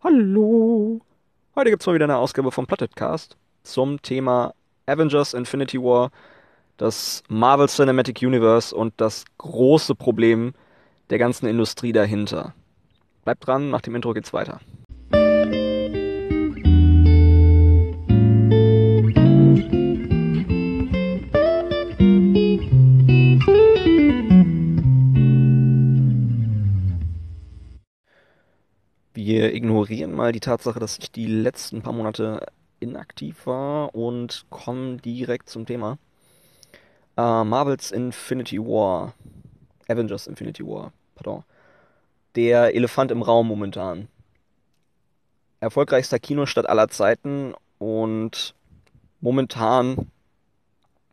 Hallo. 0.00 1.00
Heute 1.56 1.70
gibt's 1.70 1.84
mal 1.84 1.94
wieder 1.94 2.04
eine 2.04 2.18
Ausgabe 2.18 2.52
vom 2.52 2.68
Plattetcast 2.68 3.36
zum 3.64 4.00
Thema 4.00 4.54
Avengers 4.86 5.34
Infinity 5.34 5.82
War, 5.82 6.12
das 6.76 7.24
Marvel 7.28 7.66
Cinematic 7.66 8.22
Universe 8.22 8.72
und 8.72 8.94
das 8.98 9.24
große 9.38 9.96
Problem 9.96 10.54
der 11.10 11.18
ganzen 11.18 11.46
Industrie 11.48 11.90
dahinter. 11.90 12.54
Bleibt 13.24 13.44
dran, 13.44 13.70
nach 13.70 13.80
dem 13.80 13.96
Intro 13.96 14.14
geht's 14.14 14.32
weiter. 14.32 14.60
Wir 29.30 29.52
ignorieren 29.52 30.14
mal 30.14 30.32
die 30.32 30.40
Tatsache, 30.40 30.80
dass 30.80 30.96
ich 30.98 31.12
die 31.12 31.26
letzten 31.26 31.82
paar 31.82 31.92
Monate 31.92 32.46
inaktiv 32.80 33.46
war 33.46 33.94
und 33.94 34.46
kommen 34.48 35.02
direkt 35.02 35.50
zum 35.50 35.66
Thema. 35.66 35.98
Äh, 37.14 37.44
Marvels 37.44 37.92
Infinity 37.92 38.58
War. 38.58 39.12
Avengers 39.86 40.28
Infinity 40.28 40.64
War, 40.64 40.94
pardon. 41.14 41.44
Der 42.36 42.74
Elefant 42.74 43.10
im 43.10 43.20
Raum 43.20 43.48
momentan. 43.48 44.08
Erfolgreichster 45.60 46.18
Kinostart 46.18 46.66
aller 46.66 46.88
Zeiten 46.88 47.52
und 47.76 48.54
momentan 49.20 50.10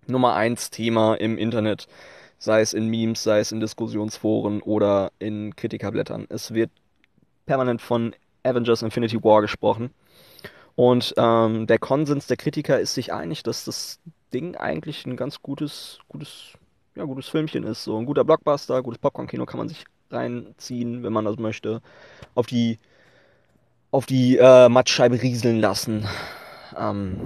Nummer 0.08 0.36
1 0.36 0.70
Thema 0.70 1.16
im 1.16 1.38
Internet. 1.38 1.90
Sei 2.38 2.62
es 2.62 2.72
in 2.72 2.88
Memes, 2.88 3.24
sei 3.24 3.40
es 3.40 3.52
in 3.52 3.60
Diskussionsforen 3.60 4.62
oder 4.62 5.12
in 5.20 5.54
Kritikerblättern. 5.58 6.28
Es 6.30 6.54
wird 6.54 6.72
permanent 7.46 7.82
von 7.82 8.16
Avengers 8.44 8.82
Infinity 8.82 9.24
War 9.24 9.42
gesprochen. 9.42 9.92
Und 10.76 11.14
ähm, 11.18 11.68
der 11.68 11.80
Konsens 11.80 12.28
der 12.28 12.38
Kritiker 12.38 12.80
ist 12.80 12.94
sich 12.94 13.14
einig, 13.14 13.44
dass 13.44 13.66
das 13.66 14.00
Ding 14.34 14.56
eigentlich 14.56 15.06
ein 15.06 15.16
ganz 15.16 15.42
gutes, 15.42 16.00
gutes, 16.10 16.54
ja, 16.96 17.06
gutes 17.06 17.30
Filmchen 17.30 17.64
ist. 17.64 17.84
So 17.84 17.98
ein 17.98 18.06
guter 18.06 18.26
Blockbuster, 18.26 18.84
gutes 18.84 19.00
Popcorn-Kino 19.00 19.46
kann 19.46 19.58
man 19.58 19.70
sich 19.70 19.86
reinziehen, 20.12 21.04
wenn 21.04 21.14
man 21.14 21.26
das 21.26 21.38
möchte. 21.38 21.82
Auf 22.36 22.46
die, 22.48 22.78
auf 23.92 24.06
die 24.06 24.38
äh, 24.38 24.68
Mattscheibe 24.68 25.22
rieseln 25.22 25.60
lassen. 25.62 26.06
Ähm, 26.78 27.18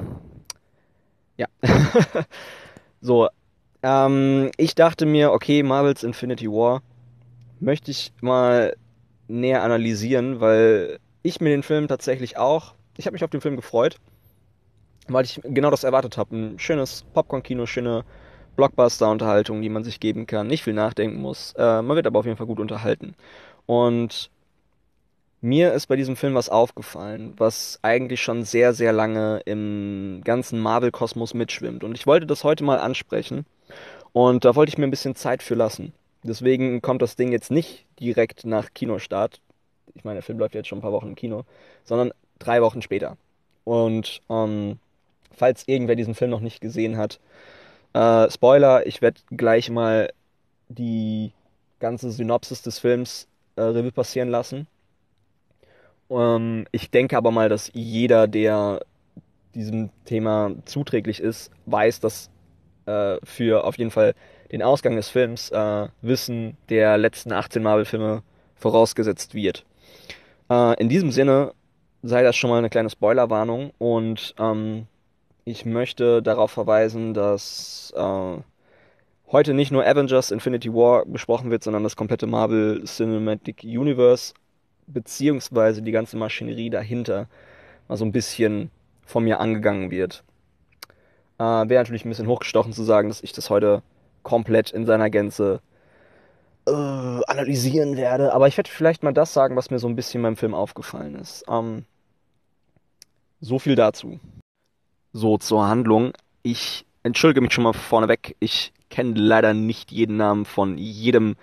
ja. 1.38 1.48
so. 3.02 3.30
Ähm, 3.82 4.52
ich 4.58 4.76
dachte 4.76 5.06
mir, 5.06 5.32
okay, 5.32 5.64
Marvels 5.64 6.04
Infinity 6.04 6.48
War 6.48 6.84
möchte 7.60 7.92
ich 7.92 8.14
mal 8.22 8.76
näher 9.30 9.64
analysieren, 9.64 10.42
weil 10.42 11.00
ich 11.24 11.40
mir 11.40 11.50
den 11.50 11.64
Film 11.64 11.88
tatsächlich 11.88 12.38
auch, 12.38 12.74
ich 12.98 13.06
habe 13.06 13.14
mich 13.14 13.24
auf 13.24 13.30
den 13.30 13.42
Film 13.42 13.56
gefreut, 13.56 13.98
weil 15.08 15.26
ich 15.26 15.40
genau 15.44 15.72
das 15.72 15.84
erwartet 15.84 16.18
habe. 16.18 16.36
Ein 16.36 16.60
schönes 16.60 17.04
Popcorn-Kino, 17.14 17.66
schöne 17.66 18.04
Blockbuster-Unterhaltung, 18.56 19.62
die 19.62 19.70
man 19.70 19.84
sich 19.84 20.00
geben 20.00 20.28
kann, 20.28 20.48
nicht 20.48 20.64
viel 20.64 20.74
nachdenken 20.74 21.22
muss. 21.22 21.54
Äh, 21.58 21.82
man 21.82 21.96
wird 21.96 22.08
aber 22.08 22.20
auf 22.20 22.26
jeden 22.26 22.38
Fall 22.38 22.48
gut 22.48 22.60
unterhalten. 22.60 23.16
Und 23.66 24.30
mir 25.42 25.74
ist 25.74 25.88
bei 25.88 25.96
diesem 25.96 26.18
Film 26.18 26.36
was 26.36 26.50
aufgefallen, 26.50 27.34
was 27.38 27.80
eigentlich 27.82 28.22
schon 28.22 28.44
sehr, 28.44 28.74
sehr 28.74 28.92
lange 28.92 29.42
im 29.46 30.22
ganzen 30.26 30.60
Marvel-Kosmos 30.60 31.34
mitschwimmt. 31.34 31.84
Und 31.84 31.98
ich 31.98 32.06
wollte 32.06 32.26
das 32.28 32.44
heute 32.44 32.64
mal 32.64 32.80
ansprechen. 32.80 33.46
Und 34.12 34.44
da 34.44 34.56
wollte 34.56 34.72
ich 34.72 34.78
mir 34.78 34.86
ein 34.86 34.92
bisschen 34.92 35.16
Zeit 35.16 35.44
für 35.44 35.56
lassen. 35.56 35.94
Deswegen 36.24 36.82
kommt 36.82 37.02
das 37.02 37.16
Ding 37.16 37.32
jetzt 37.32 37.52
nicht 37.52 37.86
direkt 38.00 38.46
nach 38.46 38.74
Kinostart. 38.74 39.42
Ich 39.96 40.04
meine, 40.04 40.16
der 40.16 40.24
Film 40.24 40.40
läuft 40.40 40.56
jetzt 40.56 40.68
schon 40.68 40.80
ein 40.80 40.82
paar 40.82 40.92
Wochen 40.92 41.10
im 41.10 41.16
Kino, 41.16 41.46
sondern 41.84 42.12
drei 42.40 42.62
Wochen 42.62 42.82
später. 42.82 43.18
Und 43.64 44.22
ähm, 44.30 44.80
falls 45.32 45.68
irgendwer 45.68 45.96
diesen 45.96 46.16
Film 46.16 46.32
noch 46.32 46.42
nicht 46.42 46.62
gesehen 46.62 46.98
hat, 46.98 47.20
äh, 47.94 48.30
Spoiler, 48.30 48.86
ich 48.86 49.02
werde 49.02 49.22
gleich 49.32 49.70
mal 49.70 50.12
die 50.68 51.32
ganze 51.80 52.12
Synopsis 52.12 52.62
des 52.62 52.80
Films 52.80 53.28
äh, 53.56 53.62
Revue 53.62 53.92
passieren 53.92 54.30
lassen. 54.30 54.68
Ähm, 56.10 56.66
ich 56.72 56.92
denke 56.92 57.18
aber 57.18 57.32
mal, 57.32 57.50
dass 57.50 57.72
jeder, 57.74 58.28
der 58.28 58.82
diesem 59.56 59.90
Thema 60.06 60.52
zuträglich 60.66 61.20
ist, 61.20 61.52
weiß, 61.66 62.00
dass 62.00 62.30
äh, 62.90 63.26
für 63.26 63.64
auf 63.64 63.78
jeden 63.78 63.92
Fall 63.92 64.14
den 64.52 64.64
Ausgang 64.64 64.96
des 64.96 65.10
Films 65.10 65.52
äh, 65.52 65.88
Wissen 66.02 66.58
der 66.70 66.98
letzten 66.98 67.32
18 67.32 67.62
Marvel-Filme 67.62 68.24
vorausgesetzt 68.56 69.34
wird. 69.34 69.66
Äh, 70.50 70.80
in 70.82 70.90
diesem 70.90 71.12
Sinne 71.12 71.54
sei 72.02 72.24
das 72.24 72.36
schon 72.36 72.50
mal 72.50 72.58
eine 72.58 72.70
kleine 72.70 72.90
Spoilerwarnung 72.90 73.72
und 73.78 74.34
ähm, 74.40 74.88
ich 75.46 75.66
möchte 75.66 76.22
darauf 76.22 76.52
verweisen, 76.52 77.14
dass 77.14 77.94
äh, 77.96 78.38
heute 79.32 79.54
nicht 79.54 79.72
nur 79.72 79.86
Avengers 79.86 80.32
Infinity 80.32 80.74
War 80.74 81.06
besprochen 81.06 81.52
wird, 81.52 81.64
sondern 81.64 81.84
das 81.84 81.96
komplette 81.96 82.28
Marvel 82.28 82.84
Cinematic 82.86 83.64
Universe 83.64 84.34
beziehungsweise 84.88 85.82
die 85.82 85.92
ganze 85.92 86.18
Maschinerie 86.18 86.70
dahinter 86.70 87.28
mal 87.88 87.98
so 87.98 88.06
ein 88.06 88.12
bisschen 88.12 88.72
von 89.06 89.24
mir 89.24 89.40
angegangen 89.40 89.92
wird. 89.92 90.24
Äh, 91.40 91.44
Wäre 91.44 91.82
natürlich 91.82 92.06
ein 92.06 92.10
bisschen 92.10 92.28
hochgestochen 92.28 92.74
zu 92.74 92.84
sagen, 92.84 93.08
dass 93.08 93.24
ich 93.24 93.32
das 93.32 93.50
heute 93.50 93.82
komplett 94.24 94.72
in 94.72 94.86
seiner 94.86 95.10
Gänze 95.10 95.62
äh, 96.68 96.72
analysieren 96.72 97.98
werde. 97.98 98.34
Aber 98.34 98.48
ich 98.48 98.58
werde 98.58 98.70
vielleicht 98.70 99.04
mal 99.04 99.14
das 99.14 99.34
sagen, 99.34 99.56
was 99.56 99.72
mir 99.72 99.80
so 99.80 99.88
ein 99.88 99.96
bisschen 99.96 100.22
beim 100.22 100.36
Film 100.36 100.54
aufgefallen 100.54 101.16
ist. 101.16 101.46
Ähm, 101.50 101.86
so 103.42 103.58
viel 103.58 103.76
dazu. 103.76 104.20
So 105.14 105.38
zur 105.38 105.68
Handlung. 105.68 106.14
Ich 106.44 106.86
entschuldige 107.04 107.42
mich 107.42 107.54
schon 107.54 107.64
mal 107.64 107.74
vorneweg. 107.74 108.36
Ich 108.40 108.74
kenne 108.90 109.14
leider 109.16 109.54
nicht 109.54 109.92
jeden 109.92 110.18
Namen 110.18 110.46
von 110.46 110.78
jedem 110.78 111.36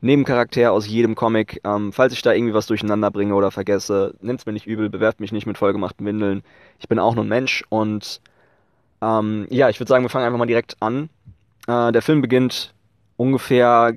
Nebencharakter 0.00 0.72
aus 0.72 0.86
jedem 0.86 1.14
Comic. 1.14 1.60
Ähm, 1.64 1.92
falls 1.92 2.12
ich 2.12 2.22
da 2.22 2.32
irgendwie 2.32 2.54
was 2.54 2.66
durcheinander 2.66 3.10
bringe 3.10 3.34
oder 3.34 3.50
vergesse, 3.50 4.14
nimmt's 4.20 4.46
mir 4.46 4.52
nicht 4.52 4.66
übel, 4.66 4.88
bewerft 4.88 5.20
mich 5.20 5.32
nicht 5.32 5.46
mit 5.46 5.58
vollgemachten 5.58 6.06
Windeln. 6.06 6.42
Ich 6.78 6.88
bin 6.88 6.98
auch 6.98 7.14
nur 7.14 7.24
ein 7.24 7.28
Mensch 7.28 7.64
und 7.68 8.20
ähm, 9.02 9.46
ja, 9.50 9.68
ich 9.68 9.80
würde 9.80 9.88
sagen, 9.88 10.04
wir 10.04 10.10
fangen 10.10 10.26
einfach 10.26 10.38
mal 10.38 10.46
direkt 10.46 10.76
an. 10.80 11.08
Äh, 11.66 11.92
der 11.92 12.02
Film 12.02 12.20
beginnt 12.20 12.74
ungefähr 13.16 13.94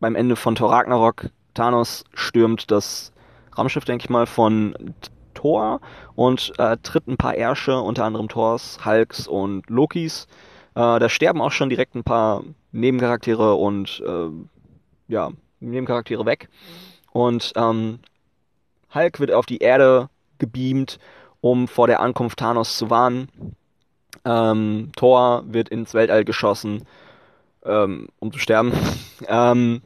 beim 0.00 0.14
Ende 0.14 0.36
von 0.36 0.54
Thor 0.54 0.72
Ragnarok. 0.72 1.30
Thanos 1.54 2.04
stürmt 2.14 2.70
das 2.70 3.12
Raumschiff, 3.56 3.84
denke 3.84 4.04
ich 4.04 4.10
mal, 4.10 4.26
von 4.26 4.94
Thor 5.34 5.80
und 6.14 6.52
äh, 6.58 6.76
tritt 6.82 7.06
ein 7.06 7.16
paar 7.16 7.34
Ärsche, 7.34 7.78
unter 7.78 8.04
anderem 8.04 8.28
Thors, 8.28 8.84
Hulks 8.84 9.26
und 9.26 9.68
Lokis. 9.68 10.26
Äh, 10.74 10.98
da 10.98 11.08
sterben 11.08 11.40
auch 11.40 11.52
schon 11.52 11.68
direkt 11.68 11.94
ein 11.94 12.04
paar 12.04 12.44
Nebencharaktere 12.72 13.54
und 13.54 14.02
äh, 14.06 14.30
ja, 15.08 15.30
Nebencharaktere 15.60 16.24
weg. 16.26 16.48
Und 17.12 17.52
ähm, 17.56 18.00
Hulk 18.94 19.20
wird 19.20 19.32
auf 19.32 19.46
die 19.46 19.58
Erde 19.58 20.08
gebeamt, 20.38 20.98
um 21.40 21.68
vor 21.68 21.86
der 21.86 22.00
Ankunft 22.00 22.38
Thanos 22.38 22.76
zu 22.76 22.90
warnen. 22.90 23.28
Ähm, 24.24 24.90
Thor 24.96 25.44
wird 25.46 25.68
ins 25.68 25.94
Weltall 25.94 26.24
geschossen, 26.24 26.84
ähm, 27.64 28.08
um 28.18 28.32
zu 28.32 28.38
sterben. 28.38 28.72
ähm, 29.28 29.82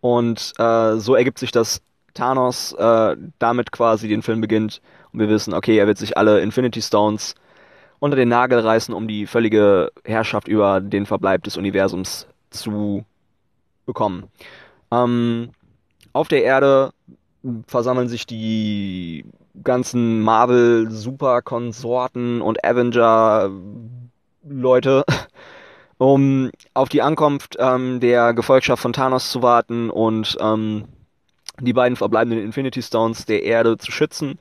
und 0.00 0.52
äh, 0.58 0.96
so 0.96 1.14
ergibt 1.14 1.38
sich, 1.38 1.50
dass 1.50 1.80
Thanos 2.14 2.72
äh, 2.72 3.16
damit 3.38 3.72
quasi 3.72 4.08
den 4.08 4.22
Film 4.22 4.40
beginnt 4.40 4.80
und 5.12 5.20
wir 5.20 5.28
wissen, 5.28 5.54
okay, 5.54 5.78
er 5.78 5.86
wird 5.86 5.98
sich 5.98 6.16
alle 6.16 6.40
Infinity 6.40 6.82
Stones 6.82 7.34
unter 8.00 8.16
den 8.16 8.28
Nagel 8.28 8.60
reißen, 8.60 8.94
um 8.94 9.08
die 9.08 9.26
völlige 9.26 9.90
Herrschaft 10.04 10.48
über 10.48 10.80
den 10.80 11.06
Verbleib 11.06 11.42
des 11.44 11.56
Universums 11.56 12.26
zu 12.50 13.04
bekommen. 13.86 14.24
Ähm, 14.90 15.50
auf 16.12 16.28
der 16.28 16.44
Erde 16.44 16.92
versammeln 17.66 18.08
sich 18.08 18.26
die 18.26 19.24
ganzen 19.62 20.22
Marvel-Super-Konsorten 20.22 22.40
und 22.40 22.64
Avenger-Leute, 22.64 25.04
um 25.98 26.50
auf 26.74 26.88
die 26.88 27.02
Ankunft 27.02 27.56
ähm, 27.58 28.00
der 28.00 28.34
Gefolgschaft 28.34 28.82
von 28.82 28.92
Thanos 28.92 29.30
zu 29.30 29.42
warten 29.42 29.90
und 29.90 30.36
ähm, 30.40 30.84
die 31.60 31.72
beiden 31.72 31.96
verbleibenden 31.96 32.44
Infinity 32.44 32.82
Stones 32.82 33.26
der 33.26 33.42
Erde 33.42 33.78
zu 33.78 33.90
schützen. 33.90 34.38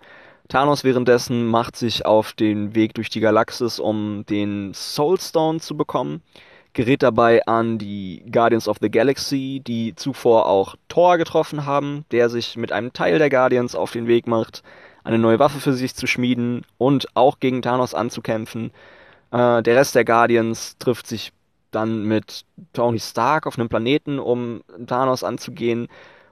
Thanos 0.50 0.84
währenddessen 0.84 1.48
macht 1.48 1.76
sich 1.76 2.06
auf 2.06 2.34
den 2.34 2.74
Weg 2.74 2.94
durch 2.94 3.10
die 3.10 3.20
Galaxis, 3.20 3.80
um 3.80 4.26
den 4.30 4.74
Soul 4.74 5.20
Stone 5.20 5.60
zu 5.60 5.76
bekommen, 5.76 6.22
gerät 6.74 7.04
dabei 7.04 7.46
an 7.48 7.78
die 7.78 8.24
Guardians 8.32 8.68
of 8.68 8.78
the 8.80 8.90
Galaxy, 8.90 9.62
die 9.66 9.96
zuvor 9.96 10.46
auch 10.46 10.76
Thor 10.88 11.18
getroffen 11.18 11.66
haben, 11.66 12.06
der 12.12 12.30
sich 12.30 12.56
mit 12.56 12.72
einem 12.72 12.94
Teil 12.94 13.18
der 13.18 13.30
Guardians 13.30 13.76
auf 13.76 13.92
den 13.92 14.08
Weg 14.08 14.28
macht, 14.28 14.64
eine 15.08 15.18
neue 15.18 15.40
Waffe 15.40 15.60
für 15.60 15.74
sich 15.74 15.96
zu 15.96 16.06
schmieden 16.06 16.66
und 16.78 17.08
auch 17.16 17.40
gegen 17.40 17.62
Thanos 17.62 17.94
anzukämpfen. 17.94 18.72
Äh, 19.32 19.64
der 19.64 19.76
Rest 19.78 19.96
der 19.96 20.04
Guardians 20.04 20.78
trifft 20.78 21.08
sich 21.08 21.32
dann 21.72 22.04
mit 22.04 22.44
Tony 22.74 23.00
Stark 23.00 23.48
auf 23.48 23.58
einem 23.58 23.70
Planeten, 23.70 24.20
um 24.20 24.62
Thanos 24.86 25.24
anzugehen. 25.24 25.88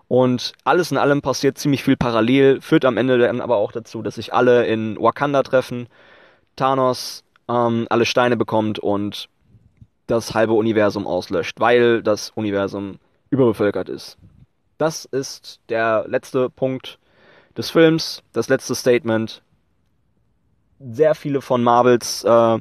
Und 0.07 0.53
alles 0.65 0.91
in 0.91 0.97
allem 0.97 1.21
passiert 1.21 1.57
ziemlich 1.57 1.83
viel 1.83 1.95
parallel, 1.97 2.61
führt 2.61 2.85
am 2.85 2.97
Ende 2.97 3.17
dann 3.17 3.41
aber 3.41 3.55
auch 3.55 3.71
dazu, 3.71 4.01
dass 4.01 4.15
sich 4.15 4.33
alle 4.33 4.65
in 4.67 4.97
Wakanda 4.99 5.41
treffen, 5.41 5.87
Thanos 6.55 7.23
ähm, 7.47 7.87
alle 7.89 8.05
Steine 8.05 8.37
bekommt 8.37 8.79
und 8.79 9.29
das 10.07 10.33
halbe 10.35 10.53
Universum 10.53 11.07
auslöscht, 11.07 11.59
weil 11.59 12.03
das 12.03 12.29
Universum 12.31 12.99
überbevölkert 13.29 13.89
ist. 13.89 14.17
Das 14.77 15.05
ist 15.05 15.61
der 15.69 16.05
letzte 16.07 16.49
Punkt 16.49 16.99
des 17.57 17.69
Films, 17.69 18.23
das 18.33 18.49
letzte 18.49 18.75
Statement. 18.75 19.41
Sehr 20.79 21.15
viele 21.15 21.41
von 21.41 21.63
Marvels 21.63 22.23
äh, 22.23 22.59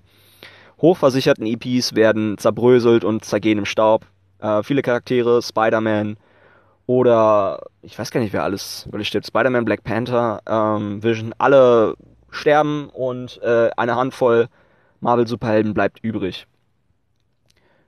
hochversicherten 0.80 1.46
EPs 1.46 1.94
werden 1.94 2.38
zerbröselt 2.38 3.04
und 3.04 3.24
zergehen 3.24 3.58
im 3.58 3.64
Staub. 3.64 4.06
Äh, 4.38 4.62
viele 4.62 4.82
Charaktere, 4.82 5.42
Spider-Man 5.42 6.16
oder 6.86 7.62
ich 7.82 7.98
weiß 7.98 8.10
gar 8.10 8.20
nicht, 8.20 8.32
wer 8.32 8.44
alles 8.44 8.86
wirklich 8.90 9.08
stirbt. 9.08 9.26
Spider-Man, 9.26 9.64
Black 9.64 9.84
Panther, 9.84 10.40
ähm, 10.46 11.02
Vision, 11.02 11.34
alle 11.38 11.94
sterben 12.30 12.88
und 12.90 13.40
äh, 13.42 13.70
eine 13.76 13.96
Handvoll 13.96 14.48
Marvel-Superhelden 15.00 15.74
bleibt 15.74 16.00
übrig. 16.02 16.46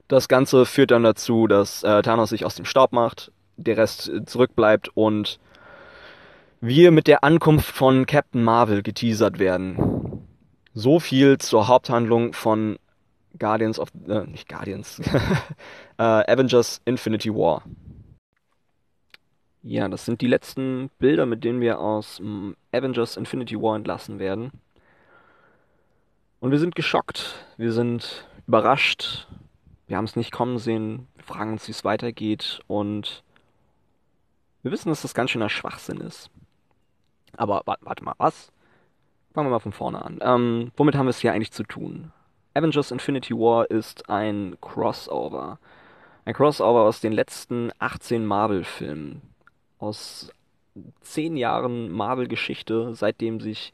Das 0.08 0.28
Ganze 0.28 0.66
führt 0.66 0.92
dann 0.92 1.02
dazu, 1.02 1.46
dass 1.46 1.82
äh, 1.82 2.02
Thanos 2.02 2.30
sich 2.30 2.44
aus 2.44 2.54
dem 2.54 2.64
Staub 2.64 2.92
macht, 2.92 3.32
der 3.56 3.76
Rest 3.76 4.08
äh, 4.08 4.24
zurückbleibt 4.24 4.90
und 4.94 5.40
wir 6.60 6.90
mit 6.90 7.06
der 7.06 7.24
Ankunft 7.24 7.74
von 7.74 8.06
Captain 8.06 8.42
Marvel 8.42 8.82
geteasert 8.82 9.38
werden. 9.38 10.26
So 10.74 11.00
viel 11.00 11.38
zur 11.38 11.68
Haupthandlung 11.68 12.32
von 12.32 12.78
Guardians 13.38 13.78
of, 13.78 13.90
äh, 14.08 14.24
nicht 14.24 14.48
Guardians, 14.48 15.00
äh, 15.98 16.02
Avengers 16.02 16.80
Infinity 16.84 17.32
War. 17.32 17.62
Ja, 19.62 19.88
das 19.88 20.04
sind 20.04 20.20
die 20.20 20.28
letzten 20.28 20.90
Bilder, 20.98 21.26
mit 21.26 21.44
denen 21.44 21.60
wir 21.60 21.80
aus 21.80 22.20
mm, 22.20 22.52
Avengers 22.72 23.16
Infinity 23.16 23.60
War 23.60 23.76
entlassen 23.76 24.18
werden. 24.18 24.52
Und 26.40 26.50
wir 26.52 26.58
sind 26.58 26.74
geschockt, 26.74 27.44
wir 27.56 27.72
sind 27.72 28.28
überrascht, 28.46 29.26
wir 29.88 29.96
haben 29.96 30.04
es 30.04 30.16
nicht 30.16 30.30
kommen 30.30 30.58
sehen, 30.58 31.08
wir 31.16 31.24
fragen 31.24 31.52
uns, 31.52 31.66
wie 31.66 31.72
es 31.72 31.84
weitergeht 31.84 32.60
und 32.66 33.24
wir 34.62 34.70
wissen, 34.70 34.88
dass 34.88 35.02
das 35.02 35.14
ganz 35.14 35.30
schöner 35.30 35.48
Schwachsinn 35.48 36.00
ist. 36.00 36.30
Aber 37.36 37.62
warte 37.64 38.04
mal, 38.04 38.14
was? 38.18 38.52
Fangen 39.34 39.48
wir 39.48 39.52
mal 39.52 39.58
von 39.60 39.72
vorne 39.72 40.02
an. 40.02 40.18
Ähm, 40.22 40.72
womit 40.76 40.94
haben 40.94 41.06
wir 41.06 41.10
es 41.10 41.20
hier 41.20 41.32
eigentlich 41.32 41.52
zu 41.52 41.62
tun? 41.62 42.12
Avengers 42.54 42.90
Infinity 42.90 43.34
War 43.34 43.70
ist 43.70 44.08
ein 44.08 44.56
Crossover. 44.60 45.58
Ein 46.24 46.34
Crossover 46.34 46.82
aus 46.82 47.00
den 47.00 47.12
letzten 47.12 47.70
18 47.78 48.24
Marvel-Filmen. 48.24 49.20
Aus 49.78 50.32
10 51.02 51.36
Jahren 51.36 51.90
Marvel-Geschichte, 51.90 52.94
seitdem 52.94 53.40
sich 53.40 53.72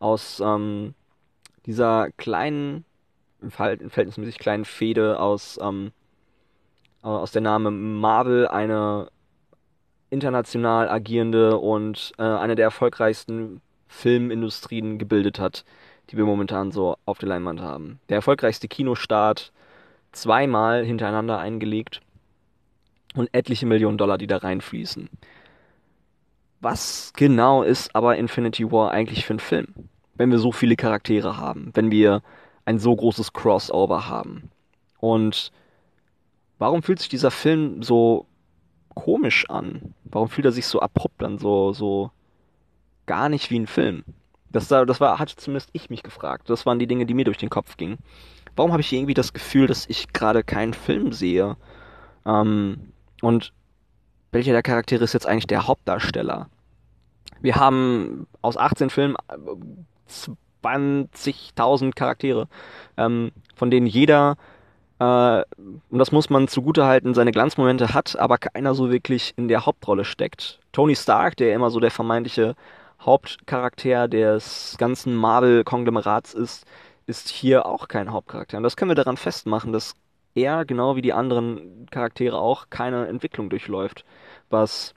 aus 0.00 0.40
ähm, 0.40 0.94
dieser 1.66 2.10
kleinen, 2.12 2.84
im 3.40 3.50
verhältnismäßig 3.50 4.38
kleinen 4.38 4.64
Fehde 4.64 5.20
aus, 5.20 5.58
ähm, 5.62 5.92
aus 7.02 7.32
der 7.32 7.42
Name 7.42 7.70
Marvel 7.70 8.48
eine 8.48 9.08
international 10.10 10.88
agierende 10.88 11.58
und 11.58 12.12
äh, 12.18 12.22
eine 12.22 12.54
der 12.54 12.64
erfolgreichsten 12.64 13.60
Filmindustrien 13.88 14.98
gebildet 14.98 15.38
hat, 15.38 15.64
die 16.10 16.16
wir 16.16 16.24
momentan 16.24 16.72
so 16.72 16.96
auf 17.04 17.18
der 17.18 17.28
Leinwand 17.28 17.60
haben. 17.60 18.00
Der 18.08 18.16
erfolgreichste 18.16 18.68
Kinostart 18.68 19.52
zweimal 20.12 20.84
hintereinander 20.84 21.38
eingelegt 21.38 22.00
und 23.14 23.28
etliche 23.32 23.66
Millionen 23.66 23.98
Dollar, 23.98 24.18
die 24.18 24.26
da 24.26 24.38
reinfließen. 24.38 25.08
Was 26.60 27.12
genau 27.14 27.62
ist 27.62 27.94
aber 27.94 28.16
Infinity 28.16 28.70
War 28.70 28.90
eigentlich 28.90 29.26
für 29.26 29.34
ein 29.34 29.40
Film? 29.40 29.68
Wenn 30.14 30.30
wir 30.30 30.38
so 30.38 30.52
viele 30.52 30.76
Charaktere 30.76 31.36
haben, 31.36 31.70
wenn 31.74 31.90
wir 31.90 32.22
ein 32.64 32.78
so 32.78 32.94
großes 32.94 33.32
Crossover 33.32 34.08
haben. 34.08 34.50
Und 34.98 35.52
warum 36.58 36.82
fühlt 36.82 37.00
sich 37.00 37.08
dieser 37.08 37.30
Film 37.30 37.82
so 37.82 38.26
komisch 38.94 39.48
an? 39.50 39.94
Warum 40.04 40.28
fühlt 40.28 40.46
er 40.46 40.52
sich 40.52 40.66
so 40.66 40.80
abrupt 40.80 41.22
an, 41.22 41.38
so, 41.38 41.72
so 41.72 42.10
gar 43.06 43.28
nicht 43.28 43.50
wie 43.50 43.58
ein 43.58 43.66
Film? 43.66 44.04
Das, 44.50 44.68
das 44.68 45.00
war, 45.00 45.18
hatte 45.18 45.36
zumindest 45.36 45.70
ich 45.72 45.90
mich 45.90 46.02
gefragt. 46.02 46.48
Das 46.48 46.64
waren 46.64 46.78
die 46.78 46.86
Dinge, 46.86 47.06
die 47.06 47.14
mir 47.14 47.24
durch 47.24 47.38
den 47.38 47.50
Kopf 47.50 47.76
gingen. 47.76 47.98
Warum 48.56 48.70
habe 48.70 48.82
ich 48.82 48.92
irgendwie 48.92 49.14
das 49.14 49.32
Gefühl, 49.32 49.66
dass 49.66 49.86
ich 49.88 50.12
gerade 50.12 50.44
keinen 50.44 50.74
Film 50.74 51.12
sehe? 51.12 51.56
Ähm, 52.24 52.92
und 53.20 53.52
welcher 54.30 54.52
der 54.52 54.62
Charaktere 54.62 55.02
ist 55.02 55.12
jetzt 55.12 55.26
eigentlich 55.26 55.48
der 55.48 55.66
Hauptdarsteller? 55.66 56.48
Wir 57.40 57.56
haben 57.56 58.26
aus 58.42 58.56
18 58.56 58.90
Filmen 58.90 59.16
20.000 60.62 61.94
Charaktere, 61.94 62.48
ähm, 62.96 63.32
von 63.54 63.70
denen 63.70 63.86
jeder 63.86 64.36
äh, 65.04 65.44
und 65.90 65.98
das 65.98 66.12
muss 66.12 66.30
man 66.30 66.48
zugutehalten, 66.48 67.14
seine 67.14 67.32
Glanzmomente 67.32 67.94
hat, 67.94 68.16
aber 68.18 68.38
keiner 68.38 68.74
so 68.74 68.90
wirklich 68.90 69.34
in 69.36 69.48
der 69.48 69.66
Hauptrolle 69.66 70.04
steckt. 70.04 70.60
Tony 70.72 70.96
Stark, 70.96 71.36
der 71.36 71.54
immer 71.54 71.70
so 71.70 71.80
der 71.80 71.90
vermeintliche 71.90 72.54
Hauptcharakter 73.00 74.08
des 74.08 74.76
ganzen 74.78 75.14
Marvel-Konglomerats 75.14 76.32
ist, 76.34 76.64
ist 77.06 77.28
hier 77.28 77.66
auch 77.66 77.88
kein 77.88 78.12
Hauptcharakter. 78.12 78.56
Und 78.56 78.62
das 78.62 78.76
können 78.76 78.90
wir 78.90 78.96
daran 78.96 79.18
festmachen, 79.18 79.72
dass 79.72 79.94
er, 80.34 80.64
genau 80.64 80.96
wie 80.96 81.02
die 81.02 81.12
anderen 81.12 81.86
Charaktere 81.90 82.38
auch, 82.38 82.70
keine 82.70 83.06
Entwicklung 83.06 83.50
durchläuft, 83.50 84.04
was 84.48 84.94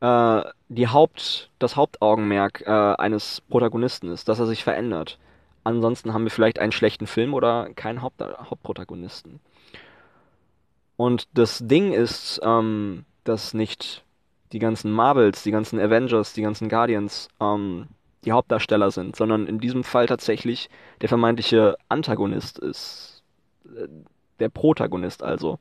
äh, 0.00 0.42
die 0.68 0.88
Haupt, 0.88 1.50
das 1.60 1.76
Hauptaugenmerk 1.76 2.62
äh, 2.66 2.70
eines 2.70 3.42
Protagonisten 3.48 4.10
ist, 4.10 4.28
dass 4.28 4.40
er 4.40 4.46
sich 4.46 4.64
verändert. 4.64 5.18
Ansonsten 5.64 6.12
haben 6.12 6.24
wir 6.24 6.30
vielleicht 6.30 6.58
einen 6.58 6.72
schlechten 6.72 7.06
Film 7.06 7.34
oder 7.34 7.70
keinen 7.74 8.02
Haupt 8.02 8.20
Hauptprotagonisten. 8.20 9.40
Und 10.96 11.28
das 11.34 11.60
Ding 11.66 11.92
ist, 11.92 12.40
ähm, 12.44 13.04
dass 13.24 13.54
nicht 13.54 14.04
die 14.52 14.58
ganzen 14.58 14.92
Marvels, 14.92 15.42
die 15.42 15.50
ganzen 15.50 15.80
Avengers, 15.80 16.34
die 16.34 16.42
ganzen 16.42 16.68
Guardians 16.68 17.28
ähm, 17.40 17.88
die 18.24 18.32
Hauptdarsteller 18.32 18.90
sind, 18.90 19.16
sondern 19.16 19.46
in 19.46 19.58
diesem 19.58 19.84
Fall 19.84 20.06
tatsächlich 20.06 20.70
der 21.00 21.08
vermeintliche 21.08 21.76
Antagonist 21.88 22.58
ist. 22.58 23.22
Äh, 23.66 23.88
der 24.40 24.48
Protagonist 24.48 25.22
also. 25.22 25.58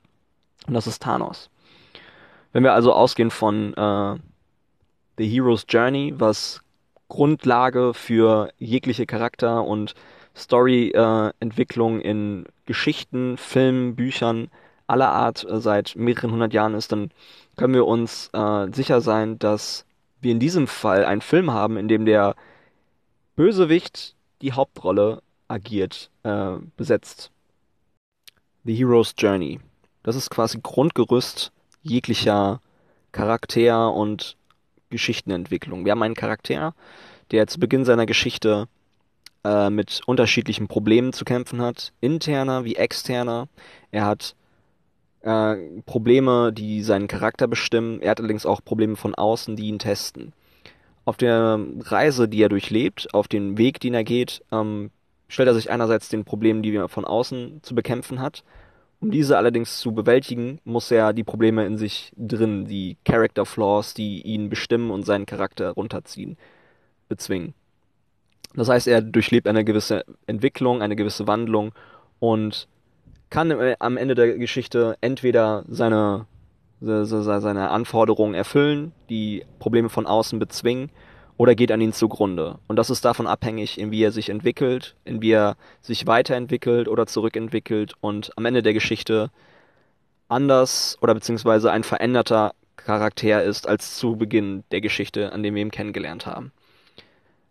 Und 0.67 0.73
das 0.73 0.87
ist 0.87 1.01
Thanos. 1.01 1.49
Wenn 2.51 2.63
wir 2.63 2.73
also 2.73 2.93
ausgehen 2.93 3.31
von 3.31 3.73
äh, 3.73 4.15
The 5.17 5.27
Hero's 5.27 5.65
Journey, 5.67 6.13
was 6.17 6.62
Grundlage 7.13 7.93
für 7.93 8.49
jegliche 8.57 9.05
Charakter- 9.05 9.63
und 9.63 9.93
Story-Entwicklung 10.35 12.01
äh, 12.01 12.09
in 12.09 12.45
Geschichten, 12.65 13.37
Filmen, 13.37 13.95
Büchern 13.95 14.49
aller 14.87 15.09
Art 15.09 15.47
äh, 15.47 15.61
seit 15.61 15.95
mehreren 15.95 16.31
hundert 16.31 16.53
Jahren 16.53 16.73
ist, 16.73 16.91
dann 16.91 17.11
können 17.55 17.75
wir 17.75 17.85
uns 17.85 18.31
äh, 18.33 18.65
sicher 18.71 18.99
sein, 19.01 19.37
dass 19.37 19.85
wir 20.21 20.31
in 20.31 20.39
diesem 20.39 20.65
Fall 20.65 21.05
einen 21.05 21.21
Film 21.21 21.51
haben, 21.51 21.77
in 21.77 21.87
dem 21.87 22.05
der 22.05 22.33
Bösewicht 23.35 24.15
die 24.41 24.53
Hauptrolle 24.53 25.21
agiert, 25.47 26.09
äh, 26.23 26.53
besetzt. 26.77 27.29
The 28.63 28.73
Hero's 28.73 29.13
Journey. 29.15 29.59
Das 30.01 30.15
ist 30.15 30.31
quasi 30.31 30.57
Grundgerüst 30.63 31.51
jeglicher 31.83 32.59
Charakter- 33.11 33.93
und 33.93 34.35
Geschichtenentwicklung. 34.93 35.83
Wir 35.83 35.91
haben 35.91 36.03
einen 36.03 36.15
Charakter, 36.15 36.73
der 37.31 37.47
zu 37.47 37.59
Beginn 37.59 37.83
seiner 37.83 38.05
Geschichte 38.05 38.69
äh, 39.43 39.69
mit 39.69 39.99
unterschiedlichen 40.05 40.69
Problemen 40.69 41.11
zu 41.11 41.25
kämpfen 41.25 41.61
hat, 41.61 41.91
interner 41.99 42.63
wie 42.63 42.77
externer. 42.77 43.49
Er 43.91 44.05
hat 44.05 44.35
äh, 45.21 45.55
Probleme, 45.85 46.53
die 46.53 46.81
seinen 46.81 47.07
Charakter 47.07 47.47
bestimmen. 47.47 48.01
Er 48.01 48.11
hat 48.11 48.19
allerdings 48.19 48.45
auch 48.45 48.63
Probleme 48.63 48.95
von 48.95 49.15
außen, 49.15 49.55
die 49.55 49.67
ihn 49.67 49.79
testen. 49.79 50.31
Auf 51.05 51.17
der 51.17 51.59
Reise, 51.79 52.29
die 52.29 52.41
er 52.41 52.49
durchlebt, 52.49 53.13
auf 53.13 53.27
den 53.27 53.57
Weg, 53.57 53.81
den 53.81 53.93
er 53.93 54.05
geht, 54.05 54.41
ähm, 54.51 54.91
stellt 55.27 55.49
er 55.49 55.55
sich 55.55 55.69
einerseits 55.69 56.07
den 56.07 56.23
Problemen, 56.23 56.61
die 56.61 56.73
er 56.73 56.87
von 56.87 57.03
außen 57.03 57.59
zu 57.63 57.75
bekämpfen 57.75 58.21
hat, 58.21 58.43
um 59.03 59.11
diese 59.11 59.37
allerdings 59.37 59.79
zu 59.79 59.91
bewältigen, 59.91 60.59
muss 60.63 60.89
er 60.89 61.11
die 61.11 61.25
Probleme 61.25 61.65
in 61.65 61.77
sich 61.77 62.13
drin, 62.15 62.65
die 62.65 62.95
Character 63.03 63.45
Flaws, 63.45 63.93
die 63.93 64.21
ihn 64.21 64.49
bestimmen 64.49 64.91
und 64.91 65.05
seinen 65.05 65.25
Charakter 65.25 65.71
runterziehen, 65.71 66.37
bezwingen. 67.09 67.53
Das 68.55 68.69
heißt, 68.69 68.87
er 68.87 69.01
durchlebt 69.01 69.45
eine 69.49 69.65
gewisse 69.65 70.05
Entwicklung, 70.25 70.81
eine 70.81 70.95
gewisse 70.95 71.27
Wandlung 71.27 71.73
und 72.19 72.69
kann 73.29 73.51
am 73.79 73.97
Ende 73.97 74.15
der 74.15 74.37
Geschichte 74.37 74.95
entweder 75.01 75.65
seine, 75.67 76.25
seine 76.79 77.71
Anforderungen 77.71 78.35
erfüllen, 78.35 78.93
die 79.09 79.43
Probleme 79.59 79.89
von 79.89 80.05
außen 80.05 80.39
bezwingen, 80.39 80.91
oder 81.37 81.55
geht 81.55 81.71
an 81.71 81.81
ihn 81.81 81.93
zugrunde. 81.93 82.59
Und 82.67 82.77
das 82.77 82.89
ist 82.89 83.05
davon 83.05 83.27
abhängig, 83.27 83.79
in 83.79 83.91
wie 83.91 84.03
er 84.03 84.11
sich 84.11 84.29
entwickelt, 84.29 84.95
in 85.05 85.21
wie 85.21 85.31
er 85.31 85.55
sich 85.81 86.05
weiterentwickelt 86.07 86.87
oder 86.87 87.05
zurückentwickelt 87.07 87.93
und 88.01 88.31
am 88.37 88.45
Ende 88.45 88.61
der 88.61 88.73
Geschichte 88.73 89.31
anders 90.27 90.97
oder 91.01 91.13
beziehungsweise 91.13 91.71
ein 91.71 91.83
veränderter 91.83 92.53
Charakter 92.75 93.43
ist 93.43 93.67
als 93.67 93.97
zu 93.97 94.15
Beginn 94.15 94.63
der 94.71 94.81
Geschichte, 94.81 95.31
an 95.31 95.43
dem 95.43 95.55
wir 95.55 95.61
ihn 95.61 95.71
kennengelernt 95.71 96.25
haben. 96.25 96.51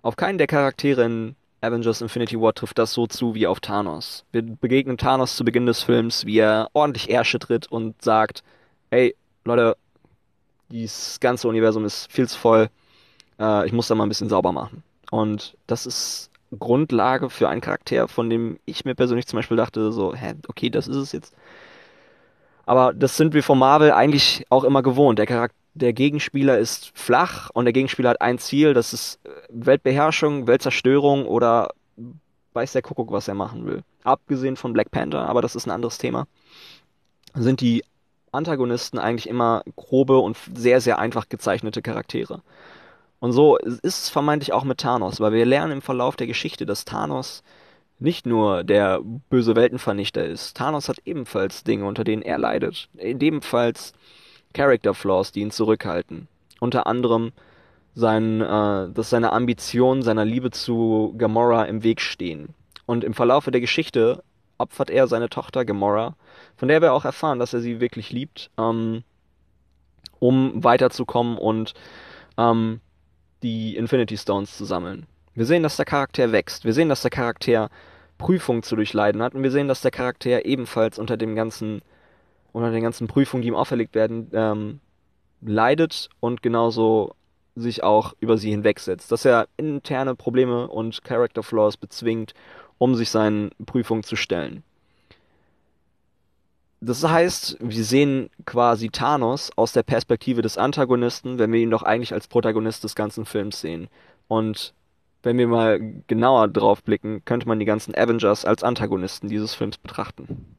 Auf 0.02 0.16
keinen 0.16 0.38
der 0.38 0.46
Charaktere 0.46 1.04
in 1.04 1.36
Avengers 1.60 2.02
Infinity 2.02 2.40
War 2.40 2.52
trifft 2.54 2.78
das 2.78 2.92
so 2.92 3.06
zu 3.06 3.34
wie 3.34 3.46
auf 3.46 3.60
Thanos. 3.60 4.24
Wir 4.32 4.42
begegnen 4.42 4.98
Thanos 4.98 5.36
zu 5.36 5.44
Beginn 5.44 5.66
des 5.66 5.82
Films, 5.82 6.26
wie 6.26 6.38
er 6.38 6.68
ordentlich 6.72 7.08
Ärsche 7.08 7.38
tritt 7.38 7.70
und 7.70 8.02
sagt, 8.02 8.42
ey, 8.90 9.14
Leute, 9.44 9.76
dieses 10.70 11.20
ganze 11.20 11.46
Universum 11.46 11.84
ist 11.84 12.10
viel 12.10 12.28
zu 12.28 12.36
voll, 12.36 12.68
äh, 13.42 13.66
ich 13.66 13.72
muss 13.72 13.88
da 13.88 13.94
mal 13.94 14.06
ein 14.06 14.08
bisschen 14.08 14.28
sauber 14.28 14.52
machen. 14.52 14.82
Und 15.10 15.56
das 15.66 15.84
ist 15.84 16.30
Grundlage 16.58 17.28
für 17.28 17.48
einen 17.48 17.60
Charakter, 17.60 18.08
von 18.08 18.30
dem 18.30 18.58
ich 18.64 18.84
mir 18.84 18.94
persönlich 18.94 19.26
zum 19.26 19.38
Beispiel 19.38 19.56
dachte, 19.56 19.92
so, 19.92 20.14
hä, 20.14 20.34
okay, 20.48 20.70
das 20.70 20.88
ist 20.88 20.96
es 20.96 21.12
jetzt. 21.12 21.34
Aber 22.64 22.94
das 22.94 23.16
sind 23.16 23.34
wir 23.34 23.42
von 23.42 23.58
Marvel 23.58 23.92
eigentlich 23.92 24.46
auch 24.48 24.64
immer 24.64 24.82
gewohnt. 24.82 25.18
Der 25.18 25.26
Charakter 25.26 25.56
der 25.74 25.92
Gegenspieler 25.92 26.58
ist 26.58 26.92
flach 26.94 27.50
und 27.54 27.64
der 27.64 27.72
Gegenspieler 27.72 28.10
hat 28.10 28.20
ein 28.20 28.38
Ziel, 28.38 28.74
das 28.74 28.92
ist 28.92 29.18
äh, 29.24 29.30
Weltbeherrschung, 29.48 30.46
Weltzerstörung 30.46 31.26
oder 31.26 31.70
weiß 32.52 32.72
der 32.72 32.82
Kuckuck, 32.82 33.10
was 33.10 33.28
er 33.28 33.34
machen 33.34 33.66
will. 33.66 33.82
Abgesehen 34.04 34.56
von 34.56 34.74
Black 34.74 34.90
Panther, 34.90 35.26
aber 35.26 35.40
das 35.40 35.56
ist 35.56 35.66
ein 35.66 35.70
anderes 35.70 35.96
Thema, 35.96 36.26
sind 37.34 37.62
die 37.62 37.84
Antagonisten 38.32 38.98
eigentlich 38.98 39.28
immer 39.28 39.62
grobe 39.76 40.18
und 40.18 40.36
sehr, 40.54 40.80
sehr 40.80 40.98
einfach 40.98 41.28
gezeichnete 41.28 41.80
Charaktere. 41.80 42.42
Und 43.22 43.30
so 43.30 43.56
ist 43.56 43.84
es 43.84 44.08
vermeintlich 44.08 44.52
auch 44.52 44.64
mit 44.64 44.78
Thanos, 44.78 45.20
weil 45.20 45.30
wir 45.30 45.46
lernen 45.46 45.74
im 45.74 45.80
Verlauf 45.80 46.16
der 46.16 46.26
Geschichte, 46.26 46.66
dass 46.66 46.84
Thanos 46.84 47.44
nicht 48.00 48.26
nur 48.26 48.64
der 48.64 48.98
böse 49.30 49.54
Weltenvernichter 49.54 50.24
ist. 50.24 50.56
Thanos 50.56 50.88
hat 50.88 50.96
ebenfalls 51.04 51.62
Dinge, 51.62 51.84
unter 51.84 52.02
denen 52.02 52.22
er 52.22 52.36
leidet. 52.38 52.88
Ebenfalls 52.98 53.92
Character 54.54 54.92
Flaws, 54.92 55.30
die 55.30 55.38
ihn 55.42 55.52
zurückhalten. 55.52 56.26
Unter 56.58 56.88
anderem 56.88 57.30
sein, 57.94 58.40
äh, 58.40 58.90
dass 58.90 59.10
seine 59.10 59.32
Ambitionen 59.32 60.02
seiner 60.02 60.24
Liebe 60.24 60.50
zu 60.50 61.14
Gamora 61.16 61.66
im 61.66 61.84
Weg 61.84 62.00
stehen. 62.00 62.48
Und 62.86 63.04
im 63.04 63.14
Verlaufe 63.14 63.52
der 63.52 63.60
Geschichte 63.60 64.24
opfert 64.58 64.90
er 64.90 65.06
seine 65.06 65.28
Tochter 65.28 65.64
Gamora, 65.64 66.16
von 66.56 66.66
der 66.66 66.82
wir 66.82 66.92
auch 66.92 67.04
erfahren, 67.04 67.38
dass 67.38 67.54
er 67.54 67.60
sie 67.60 67.78
wirklich 67.78 68.10
liebt, 68.10 68.50
ähm, 68.58 69.04
um 70.18 70.64
weiterzukommen 70.64 71.38
und 71.38 71.74
ähm, 72.36 72.80
die 73.42 73.76
Infinity 73.76 74.16
Stones 74.16 74.56
zu 74.56 74.64
sammeln. 74.64 75.06
Wir 75.34 75.46
sehen, 75.46 75.62
dass 75.62 75.76
der 75.76 75.86
Charakter 75.86 76.32
wächst. 76.32 76.64
Wir 76.64 76.72
sehen, 76.72 76.88
dass 76.88 77.02
der 77.02 77.10
Charakter 77.10 77.70
Prüfungen 78.18 78.62
zu 78.62 78.76
durchleiden 78.76 79.22
hat. 79.22 79.34
Und 79.34 79.42
wir 79.42 79.50
sehen, 79.50 79.68
dass 79.68 79.80
der 79.80 79.90
Charakter 79.90 80.44
ebenfalls 80.44 80.98
unter 80.98 81.16
dem 81.16 81.34
ganzen 81.34 81.82
unter 82.52 82.70
den 82.70 82.82
ganzen 82.82 83.08
Prüfungen, 83.08 83.42
die 83.42 83.48
ihm 83.48 83.54
auferlegt 83.54 83.94
werden, 83.94 84.30
ähm, 84.32 84.80
leidet 85.40 86.10
und 86.20 86.42
genauso 86.42 87.14
sich 87.54 87.82
auch 87.82 88.14
über 88.20 88.38
sie 88.38 88.50
hinwegsetzt. 88.50 89.10
Dass 89.10 89.24
er 89.24 89.48
interne 89.56 90.14
Probleme 90.14 90.68
und 90.68 91.02
Character 91.02 91.42
Flaws 91.42 91.76
bezwingt, 91.76 92.34
um 92.78 92.94
sich 92.94 93.10
seinen 93.10 93.50
Prüfungen 93.64 94.02
zu 94.02 94.16
stellen. 94.16 94.62
Das 96.84 97.04
heißt, 97.04 97.58
wir 97.60 97.84
sehen 97.84 98.28
quasi 98.44 98.90
Thanos 98.90 99.52
aus 99.54 99.72
der 99.72 99.84
Perspektive 99.84 100.42
des 100.42 100.58
Antagonisten, 100.58 101.38
wenn 101.38 101.52
wir 101.52 101.60
ihn 101.60 101.70
doch 101.70 101.84
eigentlich 101.84 102.12
als 102.12 102.26
Protagonist 102.26 102.82
des 102.82 102.96
ganzen 102.96 103.24
Films 103.24 103.60
sehen. 103.60 103.86
Und 104.26 104.74
wenn 105.22 105.38
wir 105.38 105.46
mal 105.46 105.78
genauer 106.08 106.48
drauf 106.48 106.82
blicken, 106.82 107.24
könnte 107.24 107.46
man 107.46 107.60
die 107.60 107.66
ganzen 107.66 107.94
Avengers 107.94 108.44
als 108.44 108.64
Antagonisten 108.64 109.28
dieses 109.28 109.54
Films 109.54 109.78
betrachten. 109.78 110.56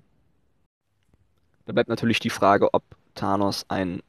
Da 1.65 1.73
bleibt 1.73 1.89
natürlich 1.89 2.21
die 2.21 2.29
Frage, 2.29 2.73
ob 2.73 2.83
Thanos 3.15 3.65
ein, 3.67 4.01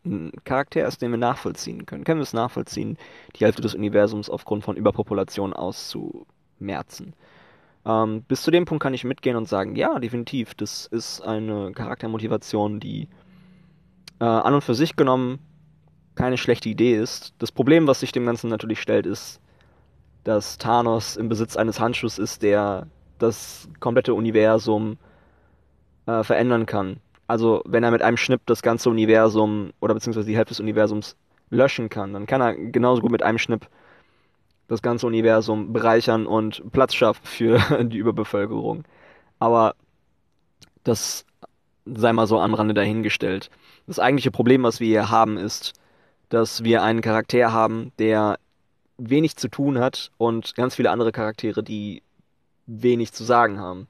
Charakter 0.45 0.87
ist, 0.87 1.03
den 1.03 1.11
wir 1.11 1.19
nachvollziehen 1.19 1.85
können. 1.85 2.05
Können 2.05 2.21
wir 2.21 2.25
es 2.25 2.33
nachvollziehen, 2.33 2.97
die 3.35 3.45
Hälfte 3.45 3.63
des 3.63 3.75
Universums 3.75 4.31
aufgrund 4.31 4.63
von 4.63 4.77
Überpopulation 4.77 5.53
auszumerzen? 5.53 7.15
Ähm, 7.87 8.23
bis 8.23 8.43
zu 8.43 8.51
dem 8.51 8.65
Punkt 8.65 8.83
kann 8.83 8.95
ich 8.95 9.05
mitgehen 9.05 9.37
und 9.37 9.49
sagen, 9.49 9.77
ja, 9.77 9.99
definitiv, 9.99 10.55
das 10.55 10.87
ist 10.87 11.21
eine 11.21 11.73
Charaktermotivation, 11.73 12.81
die 12.81 13.09
äh, 14.21 14.25
an 14.25 14.55
und 14.55 14.65
für 14.65 14.75
sich 14.75 14.97
genommen 14.97 15.39
keine 16.15 16.39
schlechte 16.39 16.69
Idee 16.69 16.97
ist. 16.97 17.35
Das 17.39 17.53
Problem, 17.53 17.87
was 17.87 18.01
sich 18.01 18.13
dem 18.13 18.25
Ganzen 18.27 18.49
natürlich 18.49 18.81
stellt, 18.81 19.07
ist, 19.07 19.41
dass 20.23 20.59
Thanos 20.59 21.17
im 21.17 21.29
Besitz 21.29 21.57
eines 21.57 21.81
Handschuhs 21.81 22.19
ist, 22.19 22.43
der 22.43 22.87
das 23.19 23.69
komplette 23.81 24.15
Universum 24.15 24.97
äh, 26.07 26.23
verändern 26.23 26.67
kann 26.67 27.01
also 27.27 27.63
wenn 27.67 27.85
er 27.85 27.91
mit 27.91 28.03
einem 28.03 28.17
Schnipp 28.17 28.43
das 28.47 28.63
ganze 28.63 28.91
Universum 28.91 29.73
oder 29.81 29.95
beziehungsweise 29.95 30.27
die 30.29 30.37
Hälfte 30.37 30.53
des 30.53 30.61
Universums 30.61 31.17
löschen 31.51 31.89
kann, 31.89 32.13
dann 32.13 32.27
kann 32.27 32.41
er 32.41 32.55
genauso 32.55 33.03
gut 33.03 33.13
mit 33.13 33.23
einem 33.23 33.39
Schnipp 33.39 33.69
das 34.69 34.83
ganze 34.83 35.07
Universum 35.07 35.73
bereichern 35.73 36.27
und 36.27 36.63
Platz 36.73 36.95
schaffen 36.95 37.25
für 37.25 37.59
die 37.85 37.99
Überbevölkerung. 37.99 38.85
Aber 39.39 39.75
das 40.85 41.25
sei 41.85 42.13
mal 42.13 42.27
so 42.27 42.39
am 42.41 42.55
Rande 42.55 42.75
dahingestellt. 42.75 43.51
Das 43.87 43.99
eigentliche 43.99 44.31
Problem, 44.31 44.63
was 44.63 44.81
wir 44.81 44.87
hier 44.87 45.11
haben, 45.11 45.37
ist, 45.37 45.75
dass 46.31 46.65
wir 46.65 46.83
einen 46.83 47.03
Charakter 47.03 47.53
haben, 47.53 47.93
der 47.99 48.39
wenig 48.97 49.37
zu 49.37 49.49
tun 49.49 49.79
hat 49.79 50.11
und 50.17 50.55
ganz 50.55 50.77
viele 50.77 50.91
andere 50.91 51.13
Charaktere, 51.13 51.63
die 51.63 52.03
wenig 52.67 53.13
zu 53.13 53.25
sagen 53.25 53.59
haben. 53.59 53.89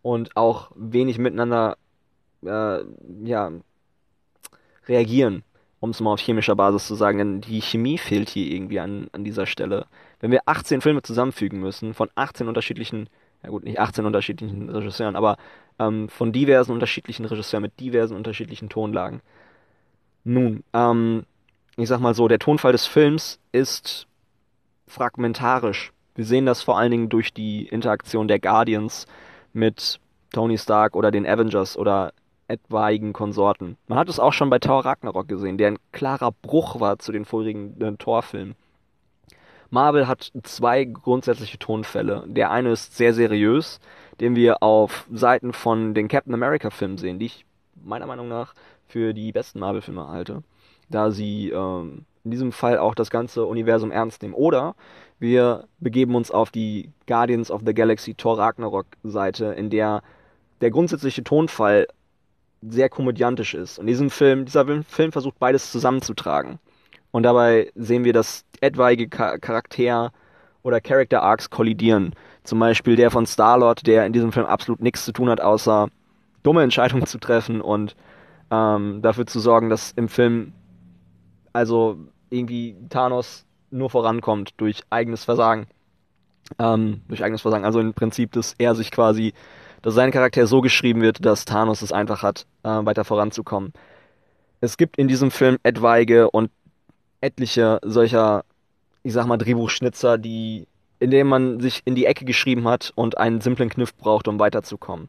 Und 0.00 0.36
auch 0.36 0.70
wenig 0.74 1.18
miteinander 1.18 1.76
äh, 2.44 2.78
ja, 3.24 3.52
reagieren, 4.88 5.44
um 5.82 5.90
es 5.90 5.98
mal 5.98 6.12
auf 6.12 6.20
chemischer 6.20 6.54
Basis 6.54 6.86
zu 6.86 6.94
sagen, 6.94 7.18
denn 7.18 7.40
die 7.40 7.60
Chemie 7.60 7.98
fehlt 7.98 8.28
hier 8.28 8.46
irgendwie 8.46 8.78
an, 8.78 9.08
an 9.10 9.24
dieser 9.24 9.46
Stelle. 9.46 9.86
Wenn 10.20 10.30
wir 10.30 10.42
18 10.46 10.80
Filme 10.80 11.02
zusammenfügen 11.02 11.58
müssen, 11.58 11.92
von 11.92 12.08
18 12.14 12.46
unterschiedlichen, 12.46 13.08
ja 13.42 13.50
gut, 13.50 13.64
nicht 13.64 13.80
18 13.80 14.06
unterschiedlichen 14.06 14.70
Regisseuren, 14.70 15.16
aber 15.16 15.38
ähm, 15.80 16.08
von 16.08 16.30
diversen 16.32 16.70
unterschiedlichen 16.70 17.24
Regisseuren 17.24 17.62
mit 17.62 17.80
diversen 17.80 18.16
unterschiedlichen 18.16 18.68
Tonlagen. 18.68 19.22
Nun, 20.22 20.62
ähm, 20.72 21.24
ich 21.76 21.88
sag 21.88 21.98
mal 21.98 22.14
so, 22.14 22.28
der 22.28 22.38
Tonfall 22.38 22.70
des 22.70 22.86
Films 22.86 23.40
ist 23.50 24.06
fragmentarisch. 24.86 25.92
Wir 26.14 26.24
sehen 26.24 26.46
das 26.46 26.62
vor 26.62 26.78
allen 26.78 26.92
Dingen 26.92 27.08
durch 27.08 27.34
die 27.34 27.66
Interaktion 27.66 28.28
der 28.28 28.38
Guardians 28.38 29.06
mit 29.52 29.98
Tony 30.30 30.58
Stark 30.58 30.94
oder 30.94 31.10
den 31.10 31.26
Avengers 31.26 31.76
oder 31.76 32.12
etwaigen 32.48 33.12
Konsorten. 33.12 33.76
Man 33.86 33.98
hat 33.98 34.08
es 34.08 34.18
auch 34.18 34.32
schon 34.32 34.50
bei 34.50 34.58
Thor 34.58 34.84
Ragnarok 34.84 35.28
gesehen, 35.28 35.58
der 35.58 35.68
ein 35.68 35.78
klarer 35.92 36.32
Bruch 36.32 36.80
war 36.80 36.98
zu 36.98 37.12
den 37.12 37.24
vorigen 37.24 37.80
äh, 37.80 37.96
Thor-Filmen. 37.96 38.54
Marvel 39.70 40.06
hat 40.06 40.30
zwei 40.42 40.84
grundsätzliche 40.84 41.58
Tonfälle. 41.58 42.24
Der 42.26 42.50
eine 42.50 42.72
ist 42.72 42.94
sehr 42.94 43.14
seriös, 43.14 43.80
den 44.20 44.36
wir 44.36 44.62
auf 44.62 45.06
Seiten 45.10 45.54
von 45.54 45.94
den 45.94 46.08
Captain 46.08 46.34
America-Filmen 46.34 46.98
sehen, 46.98 47.18
die 47.18 47.26
ich 47.26 47.46
meiner 47.82 48.06
Meinung 48.06 48.28
nach 48.28 48.54
für 48.86 49.14
die 49.14 49.32
besten 49.32 49.60
Marvel-Filme 49.60 50.08
halte, 50.08 50.42
da 50.90 51.10
sie 51.10 51.48
ähm, 51.48 52.04
in 52.22 52.30
diesem 52.30 52.52
Fall 52.52 52.76
auch 52.76 52.94
das 52.94 53.08
ganze 53.08 53.46
Universum 53.46 53.90
ernst 53.90 54.20
nehmen. 54.20 54.34
Oder 54.34 54.74
wir 55.18 55.64
begeben 55.80 56.14
uns 56.14 56.30
auf 56.30 56.50
die 56.50 56.90
Guardians 57.06 57.50
of 57.50 57.62
the 57.64 57.72
Galaxy 57.72 58.14
Thor 58.14 58.38
Ragnarok 58.38 58.86
Seite, 59.02 59.46
in 59.46 59.70
der 59.70 60.02
der 60.60 60.70
grundsätzliche 60.70 61.24
Tonfall 61.24 61.88
sehr 62.62 62.88
komödiantisch 62.88 63.54
ist. 63.54 63.78
Und 63.78 63.86
diesem 63.86 64.10
Film, 64.10 64.44
dieser 64.44 64.66
Film 64.84 65.12
versucht 65.12 65.38
beides 65.38 65.70
zusammenzutragen. 65.72 66.58
Und 67.10 67.24
dabei 67.24 67.70
sehen 67.74 68.04
wir, 68.04 68.12
dass 68.12 68.44
etwaige 68.60 69.08
Charakter- 69.08 70.12
oder 70.62 70.80
Character 70.80 71.22
Arcs 71.22 71.50
kollidieren. 71.50 72.14
Zum 72.44 72.58
Beispiel 72.58 72.96
der 72.96 73.10
von 73.10 73.26
Star-Lord, 73.26 73.86
der 73.86 74.06
in 74.06 74.12
diesem 74.12 74.32
Film 74.32 74.46
absolut 74.46 74.80
nichts 74.80 75.04
zu 75.04 75.12
tun 75.12 75.28
hat, 75.28 75.40
außer 75.40 75.88
dumme 76.42 76.62
Entscheidungen 76.62 77.06
zu 77.06 77.18
treffen 77.18 77.60
und 77.60 77.94
ähm, 78.50 79.00
dafür 79.02 79.26
zu 79.26 79.40
sorgen, 79.40 79.68
dass 79.68 79.92
im 79.92 80.08
Film 80.08 80.52
also 81.52 81.98
irgendwie 82.30 82.76
Thanos 82.88 83.44
nur 83.70 83.90
vorankommt 83.90 84.54
durch 84.58 84.82
eigenes 84.90 85.24
Versagen. 85.24 85.66
Ähm, 86.58 87.02
durch 87.08 87.22
eigenes 87.24 87.42
Versagen. 87.42 87.64
Also 87.64 87.80
im 87.80 87.94
Prinzip, 87.94 88.32
dass 88.32 88.54
er 88.58 88.74
sich 88.74 88.90
quasi 88.90 89.32
dass 89.82 89.94
sein 89.94 90.12
Charakter 90.12 90.46
so 90.46 90.60
geschrieben 90.60 91.02
wird, 91.02 91.24
dass 91.24 91.44
Thanos 91.44 91.82
es 91.82 91.92
einfach 91.92 92.22
hat, 92.22 92.46
äh, 92.62 92.68
weiter 92.68 93.04
voranzukommen. 93.04 93.72
Es 94.60 94.76
gibt 94.76 94.96
in 94.96 95.08
diesem 95.08 95.30
Film 95.30 95.58
etwaige 95.64 96.30
und 96.30 96.50
etliche 97.20 97.80
solcher, 97.82 98.44
ich 99.02 99.12
sag 99.12 99.26
mal, 99.26 99.38
Drehbuchschnitzer, 99.38 100.18
die, 100.18 100.66
in 101.00 101.10
denen 101.10 101.28
man 101.28 101.60
sich 101.60 101.82
in 101.84 101.94
die 101.94 102.06
Ecke 102.06 102.24
geschrieben 102.24 102.68
hat 102.68 102.92
und 102.94 103.18
einen 103.18 103.40
simplen 103.40 103.68
Kniff 103.68 103.94
braucht, 103.94 104.28
um 104.28 104.38
weiterzukommen. 104.38 105.08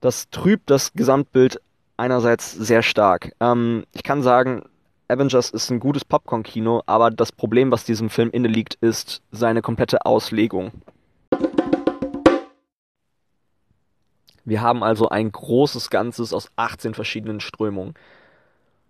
Das 0.00 0.30
trübt 0.30 0.70
das 0.70 0.92
Gesamtbild 0.92 1.60
einerseits 1.96 2.52
sehr 2.52 2.82
stark. 2.82 3.32
Ähm, 3.40 3.84
ich 3.92 4.02
kann 4.02 4.22
sagen, 4.22 4.62
Avengers 5.08 5.50
ist 5.50 5.70
ein 5.70 5.80
gutes 5.80 6.04
Popcorn-Kino, 6.04 6.82
aber 6.86 7.10
das 7.10 7.32
Problem, 7.32 7.70
was 7.70 7.84
diesem 7.84 8.10
Film 8.10 8.30
inne 8.30 8.48
liegt, 8.48 8.74
ist 8.74 9.22
seine 9.30 9.62
komplette 9.62 10.04
Auslegung. 10.04 10.70
Wir 14.46 14.62
haben 14.62 14.84
also 14.84 15.08
ein 15.08 15.30
großes 15.30 15.90
Ganzes 15.90 16.32
aus 16.32 16.50
18 16.54 16.94
verschiedenen 16.94 17.40
Strömungen. 17.40 17.94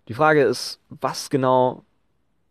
Die 0.07 0.13
Frage 0.13 0.43
ist, 0.43 0.79
was 0.89 1.31
genau, 1.31 1.83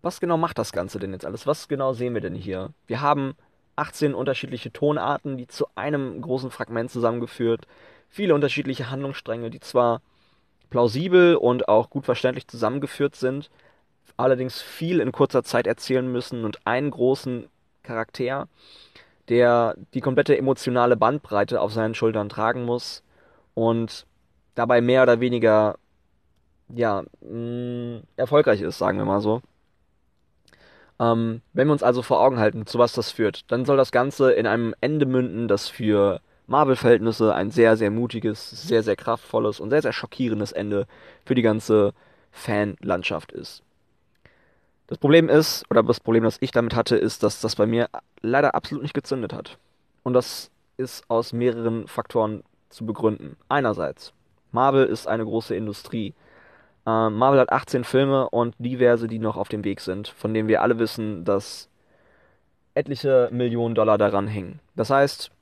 was 0.03 0.21
genau 0.21 0.37
macht 0.37 0.59
das 0.59 0.73
Ganze 0.73 0.99
denn 0.99 1.13
jetzt 1.13 1.25
alles? 1.25 1.47
Was 1.47 1.69
genau 1.69 1.93
sehen 1.93 2.15
wir 2.15 2.21
denn 2.21 2.35
hier? 2.35 2.71
Wir 2.89 3.01
haben 3.01 3.35
18 3.77 4.13
unterschiedliche 4.13 4.73
Tonarten, 4.73 5.39
die 5.39 5.47
zu 5.47 5.67
einem 5.77 6.21
großen 6.21 6.51
Fragment 6.51 6.91
zusammengeführt, 6.91 7.69
viele 8.09 8.35
unterschiedliche 8.35 8.91
Handlungsstränge, 8.91 9.51
die 9.51 9.61
zwar 9.61 10.03
plausibel 10.71 11.37
und 11.37 11.69
auch 11.69 11.91
gut 11.91 12.07
verständlich 12.07 12.49
zusammengeführt 12.49 13.15
sind, 13.15 13.51
allerdings 14.17 14.61
viel 14.61 14.99
in 14.99 15.13
kurzer 15.13 15.45
Zeit 15.45 15.69
erzählen 15.69 16.11
müssen 16.11 16.45
und 16.45 16.67
einen 16.67 16.91
großen 16.91 17.49
Charakter, 17.85 18.49
der 19.29 19.77
die 19.95 20.01
komplette 20.01 20.37
emotionale 20.37 20.97
Bandbreite 20.97 21.61
auf 21.61 21.73
seinen 21.73 21.95
Schultern 21.95 22.29
tragen 22.29 22.65
muss 22.65 23.03
und 23.55 24.07
dabei 24.55 24.81
mehr 24.81 25.03
oder 25.03 25.21
weniger 25.21 25.77
ja 26.69 27.05
mh, 27.21 28.03
erfolgreich 28.17 28.61
ist, 28.61 28.79
sagen 28.79 28.99
wir 28.99 29.05
mal 29.05 29.21
so. 29.21 29.43
Ähm, 30.99 31.43
wenn 31.53 31.69
wir 31.69 31.73
uns 31.73 31.83
also 31.83 32.03
vor 32.03 32.21
Augen 32.21 32.39
halten, 32.39 32.67
zu 32.67 32.79
was 32.79 32.93
das 32.93 33.11
führt, 33.11 33.51
dann 33.51 33.65
soll 33.65 33.77
das 33.77 33.93
Ganze 33.93 34.33
in 34.33 34.47
einem 34.47 34.75
Ende 34.81 35.07
münden, 35.07 35.49
das 35.49 35.69
für 35.69 36.21
Marvel-Verhältnisse 36.47 37.35
ein 37.35 37.51
sehr, 37.51 37.77
sehr 37.77 37.91
mutiges, 37.91 38.51
sehr, 38.51 38.83
sehr 38.83 38.97
kraftvolles 38.97 39.61
und 39.61 39.71
sehr, 39.71 39.83
sehr 39.83 39.93
schockierendes 39.93 40.53
Ende 40.53 40.87
für 41.25 41.35
die 41.35 41.43
ganze 41.43 41.93
Fanlandschaft 42.31 43.33
ist. 43.33 43.63
Das 44.87 44.99
Problem 44.99 45.29
ist, 45.29 45.65
oder 45.71 45.83
das 45.83 46.01
Problem, 46.01 46.23
das 46.23 46.39
ich 46.41 46.53
damit 46.53 46.75
hatte, 46.75 46.97
ist, 46.97 47.23
dass 47.23 47.41
das 47.41 47.57
bei 47.57 47.67
mir 47.67 47.89
leider 48.21 48.55
absolut 48.55 48.83
nicht 48.83 48.95
gezündet 48.95 49.33
hat. 49.33 49.59
Und 50.05 50.13
das 50.13 50.51
ist 50.77 51.09
aus 51.11 51.33
mehreren 51.33 51.89
Faktoren 51.89 52.45
zu 52.69 52.87
begründen. 52.87 53.37
Einerseits, 53.49 54.13
Marvel 54.53 54.87
ist 54.87 55.09
eine 55.09 55.25
große 55.25 55.57
Industrie. 55.57 56.15
Äh, 56.87 57.11
Marvel 57.11 57.41
hat 57.41 57.51
18 57.51 57.83
Filme 57.83 58.31
und 58.31 58.55
diverse, 58.59 59.09
die 59.09 59.19
noch 59.19 59.37
auf 59.37 59.49
dem 59.49 59.65
Weg 59.65 59.81
sind, 59.81 60.09
von 60.09 60.33
denen 60.33 60.49
wir 60.49 60.63
alle 60.63 60.79
wissen, 60.79 61.25
dass 61.25 61.69
etliche 62.75 63.29
Millionen 63.33 63.75
Dollar 63.75 63.99
daran 63.99 64.29
hängen. 64.29 64.61
Das 64.77 64.91
heißt, 64.91 65.33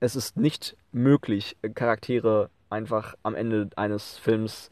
es 0.00 0.16
ist 0.16 0.36
nicht 0.36 0.76
möglich, 0.90 1.56
Charaktere 1.74 2.50
einfach 2.70 3.14
am 3.22 3.36
Ende 3.36 3.70
eines 3.76 4.18
Films 4.18 4.71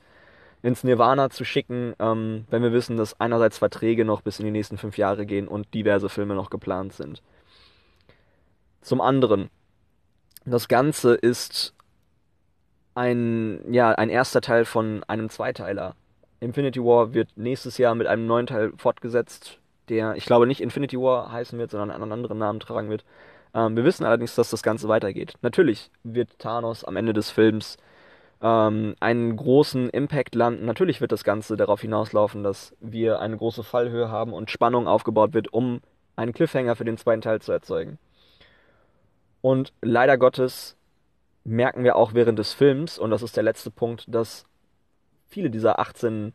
ins 0.63 0.85
Nirvana 0.85 1.31
zu 1.31 1.45
schicken, 1.45 1.95
ähm, 1.99 2.47
wenn 2.51 2.63
wir 2.63 2.73
wissen, 2.73 2.97
dass 2.97 3.19
einerseits 3.21 3.59
Verträge 3.59 4.05
noch 4.05 4.21
bis 4.23 4.39
in 4.39 4.45
die 4.45 4.51
nächsten 4.51 4.79
fünf 4.79 4.99
Jahre 4.99 5.27
gehen 5.27 5.49
und 5.49 5.73
diverse 5.75 6.09
Filme 6.09 6.35
noch 6.35 6.51
geplant 6.51 6.93
sind. 6.93 7.23
Zum 8.83 9.01
anderen, 9.01 9.51
das 10.45 10.69
Ganze 10.69 11.15
ist 11.15 11.75
ein, 12.95 13.73
ja, 13.73 13.93
ein 13.93 14.11
erster 14.11 14.41
Teil 14.41 14.65
von 14.65 15.05
einem 15.05 15.31
Zweiteiler. 15.31 15.95
Infinity 16.41 16.81
War 16.81 17.15
wird 17.15 17.31
nächstes 17.37 17.79
Jahr 17.79 17.95
mit 17.95 18.07
einem 18.07 18.27
neuen 18.27 18.47
Teil 18.47 18.73
fortgesetzt, 18.77 19.59
der, 19.89 20.17
ich 20.17 20.25
glaube, 20.25 20.47
nicht 20.47 20.61
Infinity 20.61 20.99
War 20.99 21.31
heißen 21.33 21.59
wird, 21.59 21.71
sondern 21.71 21.91
einen 21.91 22.13
anderen 22.13 22.39
Namen 22.39 22.61
tragen 22.61 22.89
wird. 22.89 23.05
Ähm, 23.55 23.77
wir 23.77 23.85
wissen 23.85 24.05
allerdings, 24.05 24.35
dass 24.35 24.51
das 24.51 24.63
Ganze 24.63 24.89
weitergeht. 24.89 25.35
Natürlich 25.43 25.91
wird 26.03 26.39
Thanos 26.39 26.85
am 26.85 26.97
Ende 26.97 27.13
des 27.13 27.31
Films 27.31 27.77
ähm, 28.43 28.95
einen 29.01 29.37
großen 29.37 29.91
Impact 29.91 30.35
landen. 30.35 30.65
Natürlich 30.65 31.01
wird 31.01 31.13
das 31.13 31.25
Ganze 31.25 31.57
darauf 31.57 31.81
hinauslaufen, 31.81 32.43
dass 32.43 32.75
wir 32.81 33.21
eine 33.21 33.37
große 33.37 33.63
Fallhöhe 33.63 34.09
haben 34.11 34.33
und 34.33 34.51
Spannung 34.51 34.87
aufgebaut 34.87 35.35
wird, 35.35 35.53
um 35.53 35.81
einen 36.17 36.33
Cliffhanger 36.33 36.77
für 36.77 36.85
den 36.85 36.99
zweiten 36.99 37.23
Teil 37.23 37.41
zu 37.41 37.53
erzeugen. 37.53 37.99
Und 39.43 39.73
leider 39.81 40.19
Gottes 40.19 40.77
merken 41.45 41.85
wir 41.85 41.97
auch 41.97 42.15
während 42.15 42.39
des 42.39 42.53
Films, 42.53 42.99
und 42.99 43.11
das 43.11 43.23
ist 43.23 43.37
der 43.37 43.43
letzte 43.43 43.71
Punkt, 43.71 44.05
dass 44.09 44.45
viele 45.29 45.51
dieser 45.51 45.79
18 45.79 46.35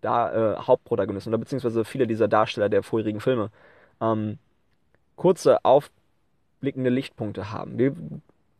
da, 0.00 0.54
äh, 0.54 0.56
Hauptprotagonisten 0.56 1.32
oder 1.32 1.38
beziehungsweise 1.38 1.84
viele 1.84 2.06
dieser 2.06 2.26
Darsteller 2.26 2.68
der 2.68 2.82
vorherigen 2.82 3.20
Filme 3.20 3.50
ähm, 4.00 4.38
kurze 5.16 5.64
aufblickende 5.64 6.90
Lichtpunkte 6.90 7.52
haben. 7.52 7.78
Wir 7.78 7.94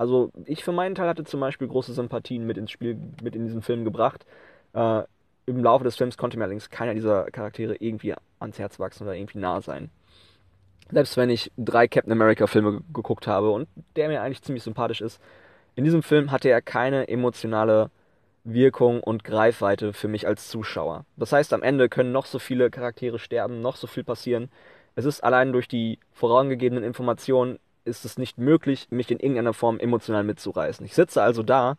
also 0.00 0.32
ich 0.46 0.64
für 0.64 0.72
meinen 0.72 0.94
Teil 0.94 1.08
hatte 1.08 1.24
zum 1.24 1.40
Beispiel 1.40 1.68
große 1.68 1.92
Sympathien 1.92 2.46
mit 2.46 2.56
ins 2.56 2.70
Spiel, 2.70 2.96
mit 3.22 3.36
in 3.36 3.44
diesen 3.44 3.60
Film 3.60 3.84
gebracht. 3.84 4.24
Äh, 4.72 5.02
Im 5.44 5.62
Laufe 5.62 5.84
des 5.84 5.96
Films 5.96 6.16
konnte 6.16 6.38
mir 6.38 6.44
allerdings 6.44 6.70
keiner 6.70 6.94
dieser 6.94 7.30
Charaktere 7.30 7.76
irgendwie 7.76 8.14
ans 8.38 8.58
Herz 8.58 8.80
wachsen 8.80 9.02
oder 9.02 9.14
irgendwie 9.14 9.36
nah 9.36 9.60
sein. 9.60 9.90
Selbst 10.90 11.18
wenn 11.18 11.28
ich 11.28 11.52
drei 11.58 11.86
Captain 11.86 12.12
America 12.12 12.46
Filme 12.46 12.80
geguckt 12.94 13.26
habe 13.26 13.50
und 13.50 13.68
der 13.94 14.08
mir 14.08 14.22
eigentlich 14.22 14.40
ziemlich 14.40 14.62
sympathisch 14.62 15.02
ist, 15.02 15.20
in 15.74 15.84
diesem 15.84 16.02
Film 16.02 16.30
hatte 16.30 16.48
er 16.48 16.62
keine 16.62 17.08
emotionale 17.08 17.90
Wirkung 18.42 19.02
und 19.02 19.22
Greifweite 19.22 19.92
für 19.92 20.08
mich 20.08 20.26
als 20.26 20.48
Zuschauer. 20.48 21.04
Das 21.18 21.32
heißt, 21.32 21.52
am 21.52 21.62
Ende 21.62 21.90
können 21.90 22.10
noch 22.10 22.24
so 22.24 22.38
viele 22.38 22.70
Charaktere 22.70 23.18
sterben, 23.18 23.60
noch 23.60 23.76
so 23.76 23.86
viel 23.86 24.04
passieren. 24.04 24.50
Es 24.94 25.04
ist 25.04 25.22
allein 25.22 25.52
durch 25.52 25.68
die 25.68 25.98
vorangegebenen 26.10 26.84
Informationen 26.84 27.58
ist 27.84 28.04
es 28.04 28.18
nicht 28.18 28.38
möglich, 28.38 28.88
mich 28.90 29.10
in 29.10 29.20
irgendeiner 29.20 29.54
Form 29.54 29.78
emotional 29.78 30.24
mitzureißen. 30.24 30.84
Ich 30.84 30.94
sitze 30.94 31.22
also 31.22 31.42
da, 31.42 31.76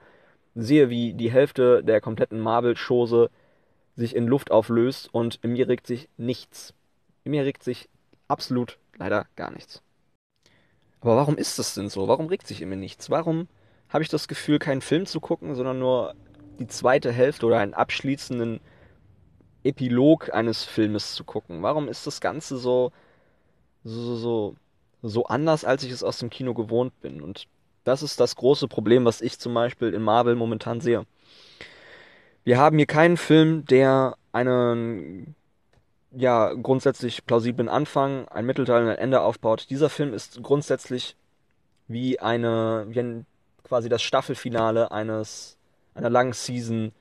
sehe, 0.56 0.90
wie 0.90 1.14
die 1.14 1.32
Hälfte 1.32 1.84
der 1.84 2.02
kompletten 2.02 2.40
Marvel-Chose 2.40 3.30
sich 3.96 4.16
in 4.16 4.28
Luft 4.28 4.52
auflöst 4.52 5.14
und 5.14 5.40
in 5.44 5.54
mir 5.54 5.68
regt 5.68 5.88
sich 5.88 6.10
nichts. 6.18 6.74
In 7.24 7.32
mir 7.32 7.46
regt 7.46 7.64
sich 7.64 7.90
absolut 8.28 8.78
leider 8.98 9.28
gar 9.36 9.52
nichts. 9.52 9.82
Aber 11.02 11.16
warum 11.16 11.38
ist 11.38 11.60
das 11.60 11.74
denn 11.74 11.90
so? 11.90 12.08
Warum 12.08 12.28
regt 12.28 12.48
sich 12.48 12.62
in 12.62 12.70
mir 12.70 12.78
nichts? 12.78 13.10
Warum 13.10 13.48
habe 13.90 14.04
ich 14.04 14.10
das 14.10 14.28
Gefühl, 14.28 14.60
keinen 14.60 14.82
Film 14.82 15.06
zu 15.06 15.20
gucken, 15.20 15.56
sondern 15.56 15.80
nur 15.80 16.16
die 16.60 16.68
zweite 16.68 17.12
Hälfte 17.12 17.46
oder 17.46 17.60
einen 17.60 17.74
abschließenden 17.74 18.60
Epilog 19.64 20.34
eines 20.34 20.64
Filmes 20.64 21.16
zu 21.16 21.24
gucken? 21.24 21.64
Warum 21.64 21.88
ist 21.88 22.08
das 22.08 22.22
Ganze 22.22 22.58
so, 22.58 22.92
so, 23.84 24.16
so 24.16 24.56
so 25.02 25.26
anders, 25.26 25.66
als 25.66 25.84
ich 25.84 25.92
es 25.92 26.04
aus 26.04 26.20
dem 26.20 26.30
Kino 26.30 26.54
gewohnt 26.54 27.00
bin. 27.02 27.22
Und 27.22 27.48
das 27.84 28.04
ist 28.04 28.20
das 28.20 28.36
große 28.36 28.68
Problem, 28.68 29.06
was 29.06 29.22
ich 29.22 29.40
zum 29.40 29.54
Beispiel 29.54 29.94
in 29.94 30.02
Marvel 30.02 30.36
momentan 30.36 30.82
sehe. 30.82 31.06
Wir 32.44 32.58
haben 32.58 32.78
hier 32.78 32.88
keinen 32.88 33.18
Film, 33.18 33.66
der 33.66 34.16
einen 34.32 35.36
ja 36.12 36.54
grundsätzlich 36.54 37.26
plausiblen 37.26 37.70
Anfang, 37.70 38.28
ein 38.28 38.46
Mittelteil 38.46 38.84
und 38.84 38.90
ein 38.90 38.98
Ende 38.98 39.22
aufbaut. 39.22 39.68
Dieser 39.70 39.90
Film 39.90 40.14
ist 40.14 40.42
grundsätzlich 40.44 41.16
wie 41.88 42.20
eine, 42.20 42.86
wie 42.90 43.00
ein, 43.00 43.26
quasi 43.64 43.90
das 43.90 44.02
Staffelfinale 44.02 44.92
eines 44.92 45.58
einer 45.94 46.10
langen 46.10 46.34
Season 46.34 46.92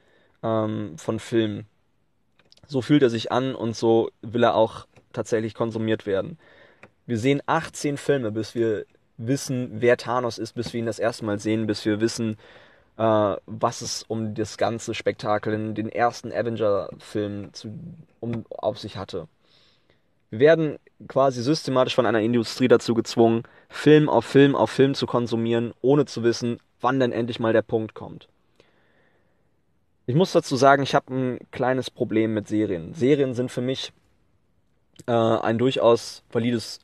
ähm, 0.42 0.96
von 0.96 1.18
Filmen. 1.18 1.66
So 2.66 2.82
fühlt 2.82 3.02
er 3.02 3.10
sich 3.10 3.32
an 3.32 3.54
und 3.54 3.76
so 3.76 4.10
will 4.22 4.44
er 4.44 4.54
auch 4.54 4.86
tatsächlich 5.12 5.54
konsumiert 5.54 6.06
werden. 6.06 6.38
Wir 7.10 7.18
sehen 7.18 7.42
18 7.44 7.96
Filme, 7.96 8.30
bis 8.30 8.54
wir 8.54 8.86
wissen, 9.16 9.68
wer 9.80 9.96
Thanos 9.96 10.38
ist, 10.38 10.52
bis 10.52 10.72
wir 10.72 10.78
ihn 10.78 10.86
das 10.86 11.00
erste 11.00 11.24
Mal 11.24 11.40
sehen, 11.40 11.66
bis 11.66 11.84
wir 11.84 12.00
wissen, 12.00 12.36
äh, 12.98 13.02
was 13.46 13.80
es 13.80 14.04
um 14.04 14.32
das 14.36 14.56
ganze 14.58 14.94
Spektakel 14.94 15.52
in 15.52 15.74
den 15.74 15.88
ersten 15.88 16.30
Avenger-Film 16.30 17.50
um, 18.20 18.44
auf 18.50 18.78
sich 18.78 18.96
hatte. 18.96 19.26
Wir 20.30 20.38
werden 20.38 20.78
quasi 21.08 21.42
systematisch 21.42 21.96
von 21.96 22.06
einer 22.06 22.20
Industrie 22.20 22.68
dazu 22.68 22.94
gezwungen, 22.94 23.42
Film 23.68 24.08
auf 24.08 24.24
Film 24.24 24.54
auf 24.54 24.70
Film 24.70 24.94
zu 24.94 25.06
konsumieren, 25.06 25.74
ohne 25.80 26.04
zu 26.04 26.22
wissen, 26.22 26.58
wann 26.80 27.00
denn 27.00 27.10
endlich 27.10 27.40
mal 27.40 27.52
der 27.52 27.62
Punkt 27.62 27.94
kommt. 27.94 28.28
Ich 30.06 30.14
muss 30.14 30.30
dazu 30.30 30.54
sagen, 30.54 30.84
ich 30.84 30.94
habe 30.94 31.12
ein 31.12 31.38
kleines 31.50 31.90
Problem 31.90 32.34
mit 32.34 32.46
Serien. 32.46 32.94
Serien 32.94 33.34
sind 33.34 33.50
für 33.50 33.62
mich 33.62 33.92
äh, 35.08 35.12
ein 35.12 35.58
durchaus 35.58 36.22
valides 36.30 36.78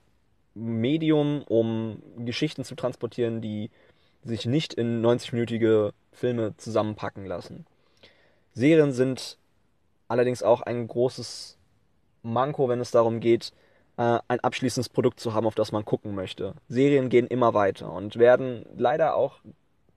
Medium, 0.57 1.43
um 1.43 2.03
Geschichten 2.19 2.65
zu 2.65 2.75
transportieren, 2.75 3.43
die 3.43 3.71
sich 4.25 4.47
nicht 4.47 4.75
in 4.75 5.05
90-minütige 5.05 5.93
Filme 6.13 6.57
zusammenpacken 6.57 7.27
lassen. 7.27 7.67
Serien 8.55 8.93
sind 8.93 9.39
allerdings 10.09 10.43
auch 10.43 10.63
ein 10.63 10.89
großes 10.89 11.59
Manko, 12.23 12.69
wenn 12.69 12.81
es 12.81 12.91
darum 12.91 13.21
geht, 13.21 13.53
äh, 13.99 14.19
ein 14.29 14.41
abschließendes 14.41 14.89
Produkt 14.89 15.21
zu 15.21 15.35
haben, 15.35 15.47
auf 15.47 15.55
das 15.55 15.73
man 15.73 15.85
gucken 15.85 16.15
möchte. 16.15 16.55
Serien 16.69 17.11
gehen 17.11 17.27
immer 17.27 17.53
weiter 17.55 17.93
und 17.93 18.17
werden 18.17 18.65
leider 18.77 19.15
auch 19.15 19.41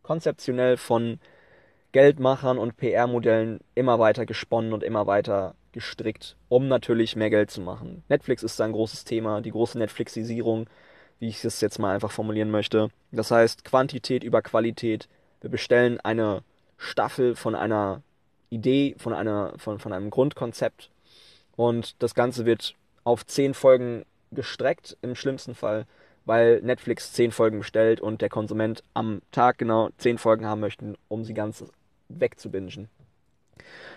konzeptionell 0.04 0.76
von 0.76 1.20
Geldmachern 1.94 2.58
und 2.58 2.78
PR-Modellen 2.78 3.62
immer 3.76 3.98
weiter 3.98 4.26
gesponnen 4.26 4.74
und 4.74 4.84
immer 4.84 5.08
weiter 5.08 5.56
gestrickt, 5.72 6.36
um 6.48 6.68
natürlich 6.68 7.16
mehr 7.16 7.30
Geld 7.30 7.52
zu 7.52 7.62
machen. 7.62 8.04
Netflix 8.10 8.44
ist 8.44 8.60
da 8.60 8.66
ein 8.66 8.72
großes 8.72 9.04
Thema, 9.04 9.42
die 9.42 9.52
große 9.52 9.78
Netflixisierung, 9.78 10.68
wie 11.20 11.30
ich 11.30 11.44
es 11.44 11.62
jetzt 11.62 11.80
mal 11.80 11.94
einfach 11.94 12.12
formulieren 12.12 12.52
möchte. 12.52 12.90
Das 13.12 13.32
heißt, 13.32 13.66
Quantität 13.66 14.24
über 14.24 14.42
Qualität. 14.42 15.08
Wir 15.42 15.50
bestellen 15.50 16.00
eine 16.00 16.44
Staffel 16.78 17.36
von 17.36 17.56
einer 17.56 18.02
Idee, 18.50 18.96
von, 18.98 19.14
einer, 19.14 19.54
von, 19.58 19.80
von 19.80 19.94
einem 19.94 20.10
Grundkonzept 20.10 20.90
und 21.56 22.02
das 22.02 22.16
Ganze 22.16 22.46
wird 22.46 22.76
auf 23.04 23.26
zehn 23.26 23.54
Folgen 23.54 24.06
gestreckt, 24.32 24.98
im 25.02 25.16
schlimmsten 25.16 25.56
Fall, 25.56 25.86
weil 26.26 26.62
Netflix 26.62 27.12
zehn 27.12 27.32
Folgen 27.32 27.60
bestellt 27.60 28.00
und 28.00 28.22
der 28.22 28.30
Konsument 28.30 28.84
am 28.94 29.22
Tag 29.32 29.58
genau 29.58 29.90
zehn 29.98 30.18
Folgen 30.18 30.46
haben 30.46 30.62
möchte, 30.62 30.96
um 31.10 31.26
sie 31.26 31.34
ganz 31.34 31.66
wegzubingen. 32.08 32.88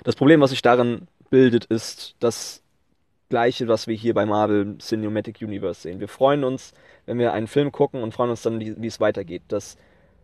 Das 0.02 0.16
Problem, 0.16 0.40
was 0.40 0.50
ich 0.50 0.62
darin 0.62 1.06
abbildet, 1.32 1.64
ist 1.64 2.14
das 2.20 2.62
gleiche, 3.30 3.66
was 3.66 3.86
wir 3.86 3.96
hier 3.96 4.12
bei 4.12 4.26
Marvel 4.26 4.76
Cinematic 4.78 5.40
Universe 5.40 5.80
sehen. 5.80 5.98
Wir 5.98 6.08
freuen 6.08 6.44
uns, 6.44 6.72
wenn 7.06 7.18
wir 7.18 7.32
einen 7.32 7.46
Film 7.46 7.72
gucken 7.72 8.02
und 8.02 8.12
freuen 8.12 8.28
uns 8.28 8.42
dann, 8.42 8.60
wie 8.60 8.86
es 8.86 9.00
weitergeht. 9.00 9.42
Das 9.48 9.78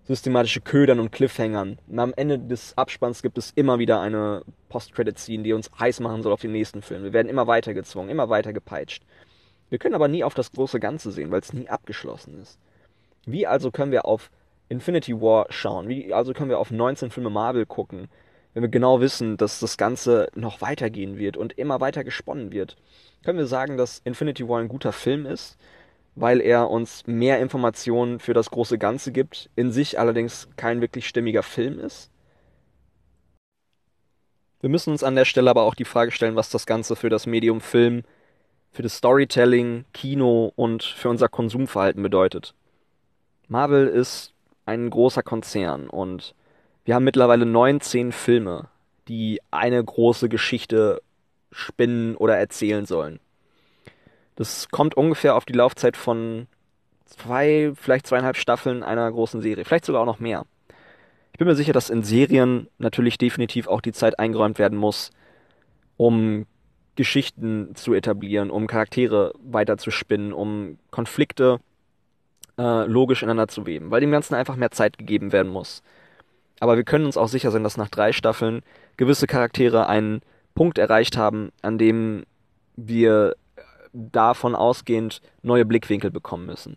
systematische 0.04 0.60
Ködern 0.60 1.00
und 1.00 1.10
Cliffhangern. 1.10 1.78
Und 1.88 1.98
am 1.98 2.12
Ende 2.14 2.38
des 2.38 2.76
Abspanns 2.76 3.22
gibt 3.22 3.38
es 3.38 3.52
immer 3.52 3.78
wieder 3.78 4.02
eine 4.02 4.42
Post-Credit-Scene, 4.68 5.42
die 5.42 5.54
uns 5.54 5.70
heiß 5.80 6.00
machen 6.00 6.22
soll 6.22 6.32
auf 6.32 6.42
den 6.42 6.52
nächsten 6.52 6.82
Film. 6.82 7.04
Wir 7.04 7.14
werden 7.14 7.28
immer 7.28 7.46
weiter 7.46 7.72
gezwungen, 7.72 8.10
immer 8.10 8.28
weiter 8.28 8.52
gepeitscht. 8.52 9.02
Wir 9.70 9.78
können 9.78 9.94
aber 9.94 10.08
nie 10.08 10.24
auf 10.24 10.34
das 10.34 10.52
große 10.52 10.78
Ganze 10.78 11.10
sehen, 11.10 11.30
weil 11.30 11.40
es 11.40 11.54
nie 11.54 11.70
abgeschlossen 11.70 12.38
ist. 12.42 12.58
Wie 13.24 13.46
also 13.46 13.70
können 13.70 13.92
wir 13.92 14.04
auf 14.04 14.30
Infinity 14.68 15.18
War 15.18 15.46
schauen? 15.48 15.88
Wie 15.88 16.12
also 16.12 16.34
können 16.34 16.50
wir 16.50 16.58
auf 16.58 16.70
19 16.70 17.10
Filme 17.10 17.30
Marvel 17.30 17.64
gucken, 17.64 18.08
wenn 18.54 18.62
wir 18.62 18.70
genau 18.70 19.00
wissen, 19.00 19.37
dass 19.37 19.61
das 19.61 19.76
Ganze 19.76 20.28
noch 20.34 20.61
weitergehen 20.61 21.18
wird 21.18 21.37
und 21.37 21.58
immer 21.58 21.80
weiter 21.80 22.04
gesponnen 22.04 22.52
wird? 22.52 22.76
Können 23.24 23.38
wir 23.38 23.46
sagen, 23.46 23.76
dass 23.76 24.00
Infinity 24.04 24.48
War 24.48 24.61
ein 24.61 24.68
guter 24.68 24.92
Film 24.92 25.26
ist, 25.26 25.56
weil 26.14 26.40
er 26.40 26.70
uns 26.70 27.06
mehr 27.06 27.40
Informationen 27.40 28.18
für 28.18 28.34
das 28.34 28.50
große 28.50 28.78
Ganze 28.78 29.12
gibt, 29.12 29.50
in 29.56 29.70
sich 29.70 29.98
allerdings 29.98 30.48
kein 30.56 30.80
wirklich 30.80 31.06
stimmiger 31.06 31.42
Film 31.42 31.78
ist? 31.78 32.11
Wir 34.61 34.70
müssen 34.70 34.90
uns 34.90 35.04
an 35.04 35.14
der 35.14 35.24
Stelle 35.24 35.50
aber 35.50 35.62
auch 35.62 35.76
die 35.76 35.84
Frage 35.84 36.11
stellen, 36.11 36.34
was 36.34 36.50
das 36.50 36.66
Ganze 36.66 36.96
für 36.96 37.11
das 37.11 37.26
Medium 37.26 37.61
Film, 37.61 38.02
für 38.72 38.82
das 38.82 38.96
Storytelling, 38.96 39.84
Kino 39.92 40.52
und 40.56 40.82
für 40.82 41.08
unser 41.08 41.28
Konsumverhalten 41.28 42.02
bedeutet. 42.02 42.54
Marvel 43.46 43.87
ist 43.87 44.34
ein 44.66 44.90
großer 44.90 45.22
Konzern 45.22 45.88
und 45.88 46.34
wir 46.88 46.94
haben 46.94 47.05
mittlerweile 47.05 47.44
19 47.44 48.12
Filme, 48.12 48.68
die 49.09 49.42
eine 49.51 49.85
große 49.85 50.31
Geschichte 50.31 51.03
spinnen 51.53 52.16
oder 52.16 52.38
erzählen 52.38 52.87
sollen. 52.87 53.20
Das 54.37 54.70
kommt 54.70 54.96
ungefähr 54.96 55.35
auf 55.35 55.44
die 55.44 55.53
Laufzeit 55.53 55.98
von 55.98 56.46
zwei, 57.05 57.72
vielleicht 57.74 58.07
zweieinhalb 58.07 58.38
Staffeln 58.38 58.83
einer 58.83 59.12
großen 59.12 59.42
Serie. 59.42 59.66
Vielleicht 59.66 59.85
sogar 59.85 60.01
auch 60.01 60.07
noch 60.07 60.18
mehr. 60.18 60.46
Ich 61.33 61.38
bin 61.38 61.46
mir 61.46 61.57
sicher, 61.57 61.74
dass 61.74 61.90
in 61.90 62.05
Serien 62.05 62.68
natürlich 62.79 63.18
definitiv 63.18 63.68
auch 63.68 63.83
die 63.83 63.92
Zeit 63.92 64.18
eingeräumt 64.18 64.59
werden 64.59 64.79
muss, 64.79 65.11
um 65.98 66.46
Geschichten 66.96 67.74
zu 67.74 67.92
etablieren, 67.92 68.51
um 68.51 68.66
Charaktere 68.66 69.35
weiter 69.42 69.77
zu 69.77 69.90
spinnen, 69.90 70.33
um 70.33 70.79
Konflikte 70.90 71.61
äh, 72.57 72.87
logisch 72.87 73.22
ineinander 73.22 73.48
zu 73.48 73.66
weben, 73.66 73.90
weil 73.90 74.01
dem 74.01 74.11
Ganzen 74.11 74.35
einfach 74.35 74.57
mehr 74.57 74.70
Zeit 74.70 74.96
gegeben 74.96 75.33
werden 75.33 75.53
muss. 75.53 75.83
Aber 76.60 76.76
wir 76.76 76.84
können 76.84 77.06
uns 77.06 77.16
auch 77.16 77.28
sicher 77.28 77.50
sein, 77.50 77.64
dass 77.64 77.76
nach 77.76 77.88
drei 77.88 78.12
Staffeln 78.12 78.62
gewisse 78.96 79.26
Charaktere 79.26 79.88
einen 79.88 80.22
Punkt 80.54 80.78
erreicht 80.78 81.16
haben, 81.16 81.50
an 81.62 81.78
dem 81.78 82.24
wir 82.76 83.36
davon 83.92 84.54
ausgehend 84.54 85.20
neue 85.42 85.64
Blickwinkel 85.64 86.10
bekommen 86.10 86.46
müssen. 86.46 86.76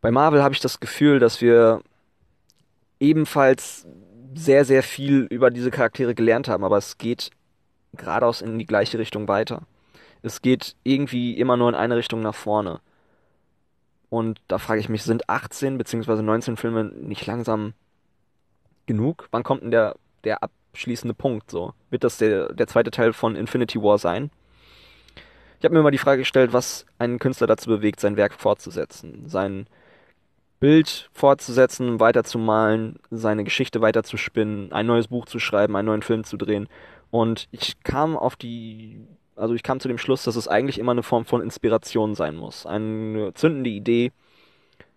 Bei 0.00 0.10
Marvel 0.10 0.42
habe 0.42 0.54
ich 0.54 0.60
das 0.60 0.80
Gefühl, 0.80 1.18
dass 1.18 1.40
wir 1.40 1.82
ebenfalls 3.00 3.86
sehr, 4.34 4.64
sehr 4.64 4.82
viel 4.82 5.26
über 5.30 5.50
diese 5.50 5.70
Charaktere 5.70 6.14
gelernt 6.14 6.48
haben, 6.48 6.64
aber 6.64 6.76
es 6.76 6.98
geht 6.98 7.30
geradeaus 7.94 8.42
in 8.42 8.58
die 8.58 8.66
gleiche 8.66 8.98
Richtung 8.98 9.28
weiter. 9.28 9.62
Es 10.22 10.42
geht 10.42 10.74
irgendwie 10.82 11.38
immer 11.38 11.56
nur 11.56 11.68
in 11.68 11.74
eine 11.74 11.96
Richtung 11.96 12.20
nach 12.20 12.34
vorne. 12.34 12.80
Und 14.08 14.40
da 14.48 14.58
frage 14.58 14.80
ich 14.80 14.88
mich, 14.88 15.02
sind 15.02 15.28
18 15.28 15.78
bzw. 15.78 16.22
19 16.22 16.56
Filme 16.56 16.84
nicht 16.84 17.26
langsam 17.26 17.74
genug? 18.86 19.28
Wann 19.30 19.42
kommt 19.42 19.62
denn 19.62 19.70
der, 19.70 19.96
der 20.24 20.42
abschließende 20.42 21.14
Punkt 21.14 21.50
so? 21.50 21.72
Wird 21.90 22.04
das 22.04 22.18
der, 22.18 22.52
der 22.52 22.66
zweite 22.66 22.90
Teil 22.90 23.12
von 23.12 23.36
Infinity 23.36 23.82
War 23.82 23.98
sein? 23.98 24.30
Ich 25.58 25.64
habe 25.64 25.74
mir 25.74 25.82
mal 25.82 25.90
die 25.90 25.98
Frage 25.98 26.20
gestellt, 26.20 26.52
was 26.52 26.84
einen 26.98 27.18
Künstler 27.18 27.46
dazu 27.46 27.70
bewegt, 27.70 28.00
sein 28.00 28.16
Werk 28.16 28.34
fortzusetzen, 28.34 29.28
sein 29.28 29.66
Bild 30.60 31.08
fortzusetzen, 31.12 32.00
weiterzumalen, 32.00 32.98
seine 33.10 33.44
Geschichte 33.44 33.80
weiterzuspinnen, 33.80 34.72
ein 34.72 34.86
neues 34.86 35.08
Buch 35.08 35.26
zu 35.26 35.38
schreiben, 35.38 35.76
einen 35.76 35.86
neuen 35.86 36.02
Film 36.02 36.24
zu 36.24 36.36
drehen. 36.36 36.68
Und 37.10 37.48
ich 37.50 37.82
kam 37.82 38.16
auf 38.16 38.36
die, 38.36 39.06
also 39.36 39.54
ich 39.54 39.62
kam 39.62 39.80
zu 39.80 39.88
dem 39.88 39.98
Schluss, 39.98 40.24
dass 40.24 40.36
es 40.36 40.48
eigentlich 40.48 40.78
immer 40.78 40.92
eine 40.92 41.02
Form 41.02 41.24
von 41.24 41.42
Inspiration 41.42 42.14
sein 42.14 42.36
muss. 42.36 42.66
Eine 42.66 43.32
zündende 43.34 43.70
Idee, 43.70 44.12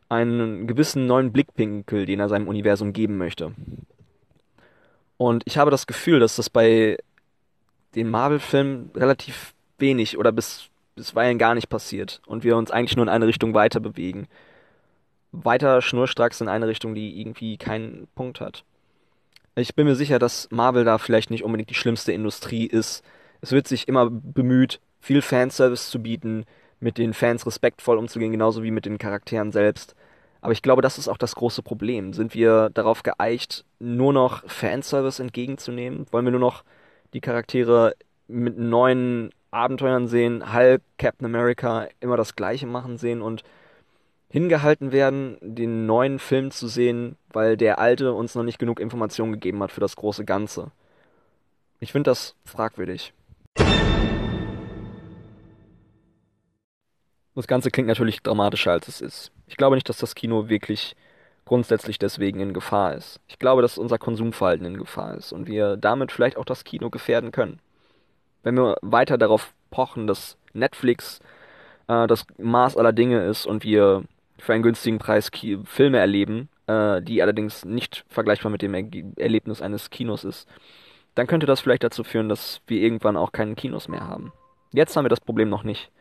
einen 0.09 0.67
gewissen 0.67 1.05
neuen 1.05 1.31
Blickwinkel, 1.31 2.05
den 2.05 2.19
er 2.19 2.29
seinem 2.29 2.47
Universum 2.47 2.93
geben 2.93 3.17
möchte. 3.17 3.53
Und 5.17 5.43
ich 5.45 5.57
habe 5.57 5.71
das 5.71 5.87
Gefühl, 5.87 6.19
dass 6.19 6.35
das 6.35 6.49
bei 6.49 6.97
den 7.95 8.09
Marvel-Filmen 8.09 8.91
relativ 8.95 9.53
wenig 9.79 10.17
oder 10.17 10.31
bis, 10.31 10.69
bisweilen 10.95 11.37
gar 11.37 11.55
nicht 11.55 11.69
passiert 11.69 12.21
und 12.27 12.43
wir 12.43 12.55
uns 12.55 12.71
eigentlich 12.71 12.95
nur 12.95 13.05
in 13.05 13.09
eine 13.09 13.27
Richtung 13.27 13.53
weiter 13.53 13.79
bewegen. 13.79 14.27
Weiter 15.31 15.81
schnurstracks 15.81 16.41
in 16.41 16.47
eine 16.47 16.67
Richtung, 16.67 16.95
die 16.95 17.19
irgendwie 17.19 17.57
keinen 17.57 18.07
Punkt 18.15 18.39
hat. 18.39 18.63
Ich 19.55 19.75
bin 19.75 19.87
mir 19.87 19.95
sicher, 19.95 20.19
dass 20.19 20.47
Marvel 20.51 20.85
da 20.85 20.99
vielleicht 20.99 21.31
nicht 21.31 21.43
unbedingt 21.43 21.69
die 21.69 21.75
schlimmste 21.75 22.11
Industrie 22.11 22.65
ist. 22.65 23.03
Es 23.41 23.51
wird 23.51 23.67
sich 23.67 23.87
immer 23.87 24.09
bemüht, 24.09 24.79
viel 24.99 25.21
Fanservice 25.21 25.89
zu 25.89 26.01
bieten, 26.01 26.45
mit 26.79 26.97
den 26.99 27.13
Fans 27.13 27.45
respektvoll 27.45 27.97
umzugehen, 27.97 28.31
genauso 28.31 28.61
wie 28.61 28.71
mit 28.71 28.85
den 28.85 28.99
Charakteren 28.99 29.51
selbst. 29.51 29.95
Aber 30.41 30.53
ich 30.53 30.61
glaube, 30.61 30.81
das 30.81 30.97
ist 30.97 31.07
auch 31.07 31.17
das 31.17 31.35
große 31.35 31.63
Problem. 31.63 32.13
Sind 32.13 32.33
wir 32.33 32.69
darauf 32.73 33.03
geeicht, 33.03 33.65
nur 33.79 34.13
noch 34.13 34.47
Fanservice 34.47 35.19
entgegenzunehmen? 35.19 36.05
Wollen 36.11 36.25
wir 36.25 36.31
nur 36.31 36.39
noch 36.39 36.63
die 37.13 37.21
Charaktere 37.21 37.95
mit 38.27 38.57
neuen 38.57 39.31
Abenteuern 39.51 40.07
sehen, 40.07 40.53
Hulk, 40.53 40.81
Captain 40.97 41.25
America 41.25 41.87
immer 41.99 42.17
das 42.17 42.35
Gleiche 42.35 42.67
machen 42.67 42.97
sehen 42.97 43.21
und 43.21 43.43
hingehalten 44.29 44.91
werden, 44.91 45.37
den 45.41 45.85
neuen 45.85 46.19
Film 46.19 46.51
zu 46.51 46.67
sehen, 46.67 47.15
weil 47.31 47.55
der 47.55 47.79
alte 47.79 48.13
uns 48.13 48.35
noch 48.35 48.43
nicht 48.43 48.59
genug 48.59 48.79
Informationen 48.79 49.31
gegeben 49.31 49.63
hat 49.63 49.71
für 49.71 49.79
das 49.79 49.95
große 49.95 50.25
Ganze. 50.25 50.71
Ich 51.79 51.91
finde 51.91 52.11
das 52.11 52.35
fragwürdig. 52.43 53.13
Das 57.37 57.47
Ganze 57.47 57.71
klingt 57.71 57.87
natürlich 57.87 58.21
dramatischer, 58.21 58.71
als 58.71 58.87
es 58.87 58.99
ist. 58.99 59.31
Ich 59.47 59.57
glaube 59.57 59.75
nicht, 59.75 59.87
dass 59.87 59.97
das 59.97 60.15
Kino 60.15 60.49
wirklich 60.49 60.95
grundsätzlich 61.45 61.97
deswegen 61.97 62.41
in 62.41 62.53
Gefahr 62.53 62.93
ist. 62.93 63.21
Ich 63.27 63.39
glaube, 63.39 63.61
dass 63.61 63.77
unser 63.77 63.97
Konsumverhalten 63.97 64.65
in 64.65 64.77
Gefahr 64.77 65.15
ist 65.15 65.31
und 65.31 65.47
wir 65.47 65.77
damit 65.77 66.11
vielleicht 66.11 66.35
auch 66.35 66.45
das 66.45 66.65
Kino 66.65 66.89
gefährden 66.89 67.31
können 67.31 67.61
wenn 68.47 68.55
wir 68.55 68.77
weiter 68.81 69.17
darauf 69.17 69.53
pochen, 69.71 70.07
dass 70.07 70.37
Netflix 70.53 71.19
äh, 71.89 72.07
das 72.07 72.25
Maß 72.37 72.77
aller 72.77 72.93
Dinge 72.93 73.25
ist 73.25 73.45
und 73.45 73.65
wir 73.65 74.03
für 74.39 74.53
einen 74.53 74.63
günstigen 74.63 74.99
Preis 74.99 75.31
Ki 75.31 75.59
Filme 75.65 75.97
erleben, 75.97 76.47
äh, 76.67 77.01
die 77.01 77.21
allerdings 77.21 77.65
nicht 77.65 78.05
vergleichbar 78.07 78.49
mit 78.49 78.61
dem 78.61 78.73
er 78.73 78.83
Erlebnis 79.17 79.61
eines 79.61 79.89
Kinos 79.89 80.23
ist, 80.23 80.47
dann 81.13 81.27
könnte 81.27 81.45
das 81.45 81.59
vielleicht 81.59 81.83
dazu 81.83 82.05
führen, 82.05 82.29
dass 82.29 82.61
wir 82.67 82.79
irgendwann 82.79 83.17
auch 83.17 83.33
keine 83.33 83.55
Kinos 83.55 83.89
mehr 83.89 84.07
haben. 84.07 84.31
Jetzt 84.71 84.95
haben 84.95 85.03
wir 85.03 85.09
das 85.09 85.19
Problem 85.19 85.49
noch 85.49 85.63
nicht. 85.63 85.91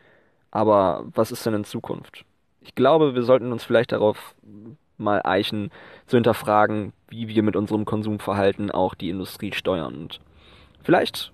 Aber 0.57 1.05
was 1.13 1.31
ist 1.31 1.45
denn 1.45 1.53
in 1.53 1.65
Zukunft? 1.65 2.25
Ich 2.61 2.73
glaube, 2.73 3.13
wir 3.13 3.21
sollten 3.21 3.51
uns 3.51 3.63
vielleicht 3.63 3.91
darauf 3.91 4.33
mal 4.97 5.21
eichen, 5.23 5.69
zu 6.07 6.17
hinterfragen, 6.17 6.93
wie 7.09 7.27
wir 7.27 7.43
mit 7.43 7.55
unserem 7.55 7.85
Konsumverhalten 7.85 8.71
auch 8.71 8.95
die 8.95 9.11
Industrie 9.11 9.51
steuern. 9.53 9.93
Und 9.93 10.19
vielleicht 10.81 11.31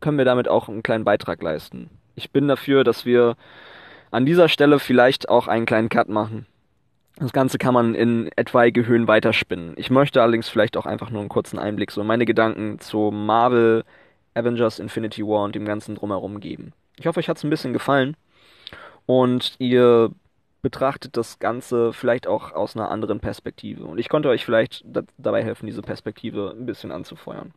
können 0.00 0.16
wir 0.16 0.24
damit 0.24 0.48
auch 0.48 0.70
einen 0.70 0.82
kleinen 0.82 1.04
Beitrag 1.04 1.42
leisten. 1.42 1.90
Ich 2.14 2.30
bin 2.30 2.48
dafür, 2.48 2.84
dass 2.84 3.04
wir 3.04 3.36
an 4.10 4.24
dieser 4.24 4.48
Stelle 4.48 4.78
vielleicht 4.78 5.28
auch 5.28 5.46
einen 5.46 5.66
kleinen 5.66 5.90
Cut 5.90 6.08
machen. 6.08 6.46
Das 7.16 7.34
Ganze 7.34 7.58
kann 7.58 7.74
man 7.74 7.94
in 7.94 8.30
etwaige 8.34 8.86
Höhen 8.86 9.08
weiterspinnen. 9.08 9.74
Ich 9.76 9.90
möchte 9.90 10.22
allerdings 10.22 10.48
vielleicht 10.48 10.78
auch 10.78 10.86
einfach 10.86 11.10
nur 11.10 11.20
einen 11.20 11.28
kurzen 11.28 11.58
Einblick, 11.58 11.90
so 11.90 12.02
meine 12.02 12.24
Gedanken 12.24 12.78
zu 12.78 13.10
Marvel, 13.10 13.84
Avengers, 14.32 14.78
Infinity 14.78 15.22
War 15.22 15.44
und 15.44 15.54
dem 15.54 15.66
Ganzen 15.66 15.96
drumherum 15.96 16.40
geben. 16.40 16.72
Ich 16.98 17.06
hoffe, 17.06 17.20
euch 17.20 17.28
hat 17.28 17.38
es 17.38 17.44
ein 17.44 17.50
bisschen 17.50 17.72
gefallen 17.72 18.16
und 19.06 19.54
ihr 19.58 20.10
betrachtet 20.62 21.16
das 21.16 21.38
Ganze 21.38 21.92
vielleicht 21.92 22.26
auch 22.26 22.52
aus 22.52 22.76
einer 22.76 22.90
anderen 22.90 23.20
Perspektive. 23.20 23.84
Und 23.84 23.98
ich 23.98 24.08
konnte 24.08 24.28
euch 24.28 24.44
vielleicht 24.44 24.84
dabei 25.16 25.42
helfen, 25.42 25.66
diese 25.66 25.82
Perspektive 25.82 26.54
ein 26.56 26.66
bisschen 26.66 26.92
anzufeuern. 26.92 27.52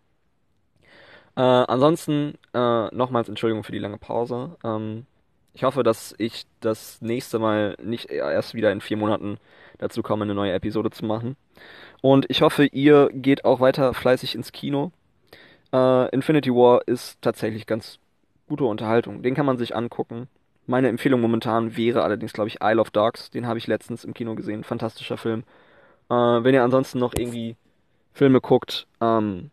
Äh, 1.35 1.41
ansonsten 1.41 2.35
äh, 2.53 2.95
nochmals 2.95 3.27
Entschuldigung 3.27 3.63
für 3.63 3.71
die 3.71 3.79
lange 3.79 3.97
Pause. 3.97 4.55
Ähm, 4.63 5.05
ich 5.53 5.63
hoffe, 5.63 5.83
dass 5.83 6.15
ich 6.17 6.45
das 6.61 7.01
nächste 7.01 7.39
Mal 7.39 7.75
nicht 7.81 8.09
erst 8.09 8.53
wieder 8.53 8.71
in 8.71 8.81
vier 8.81 8.97
Monaten 8.97 9.37
dazu 9.77 10.01
komme, 10.01 10.23
eine 10.23 10.33
neue 10.33 10.53
Episode 10.53 10.89
zu 10.89 11.05
machen. 11.05 11.35
Und 12.01 12.25
ich 12.29 12.41
hoffe, 12.41 12.65
ihr 12.65 13.09
geht 13.11 13.45
auch 13.45 13.59
weiter 13.59 13.93
fleißig 13.93 14.35
ins 14.35 14.51
Kino. 14.51 14.91
Äh, 15.71 16.09
Infinity 16.09 16.51
War 16.51 16.81
ist 16.87 17.21
tatsächlich 17.21 17.67
ganz 17.67 17.99
gute 18.47 18.65
Unterhaltung. 18.65 19.21
Den 19.21 19.35
kann 19.35 19.45
man 19.45 19.57
sich 19.57 19.75
angucken. 19.75 20.27
Meine 20.65 20.87
Empfehlung 20.87 21.21
momentan 21.21 21.75
wäre 21.75 22.03
allerdings, 22.03 22.33
glaube 22.33 22.47
ich, 22.47 22.59
Isle 22.61 22.79
of 22.79 22.91
Dogs. 22.91 23.29
Den 23.29 23.47
habe 23.47 23.57
ich 23.57 23.67
letztens 23.67 24.03
im 24.03 24.13
Kino 24.13 24.35
gesehen. 24.35 24.63
Fantastischer 24.63 25.17
Film. 25.17 25.43
Äh, 26.09 26.13
wenn 26.13 26.53
ihr 26.53 26.63
ansonsten 26.63 26.99
noch 26.99 27.13
irgendwie 27.17 27.57
Filme 28.13 28.39
guckt, 28.41 28.87
ähm, 29.01 29.51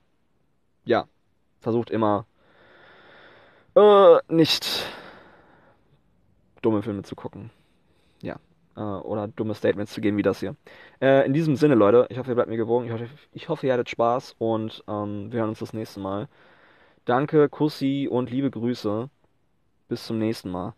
ja, 0.84 1.06
versucht 1.60 1.90
immer 1.90 2.26
äh, 3.74 4.18
nicht 4.28 4.84
dumme 6.62 6.82
Filme 6.82 7.02
zu 7.02 7.16
gucken. 7.16 7.50
Ja. 8.22 8.36
Äh, 8.76 8.80
oder 8.80 9.28
dumme 9.28 9.54
Statements 9.54 9.92
zu 9.92 10.00
geben 10.00 10.16
wie 10.16 10.22
das 10.22 10.40
hier. 10.40 10.56
Äh, 11.00 11.26
in 11.26 11.32
diesem 11.32 11.56
Sinne, 11.56 11.74
Leute, 11.74 12.06
ich 12.10 12.18
hoffe, 12.18 12.30
ihr 12.30 12.34
bleibt 12.34 12.50
mir 12.50 12.56
gewogen. 12.56 12.86
Ich 12.86 12.92
hoffe, 12.92 13.08
ich 13.32 13.48
hoffe 13.48 13.66
ihr 13.66 13.72
hattet 13.72 13.90
Spaß 13.90 14.36
und 14.38 14.84
ähm, 14.88 15.32
wir 15.32 15.40
hören 15.40 15.50
uns 15.50 15.60
das 15.60 15.72
nächste 15.72 16.00
Mal. 16.00 16.28
Danke, 17.04 17.48
Kussi 17.48 18.08
und 18.10 18.30
liebe 18.30 18.50
Grüße. 18.50 19.08
Bis 19.88 20.06
zum 20.06 20.18
nächsten 20.18 20.50
Mal. 20.50 20.74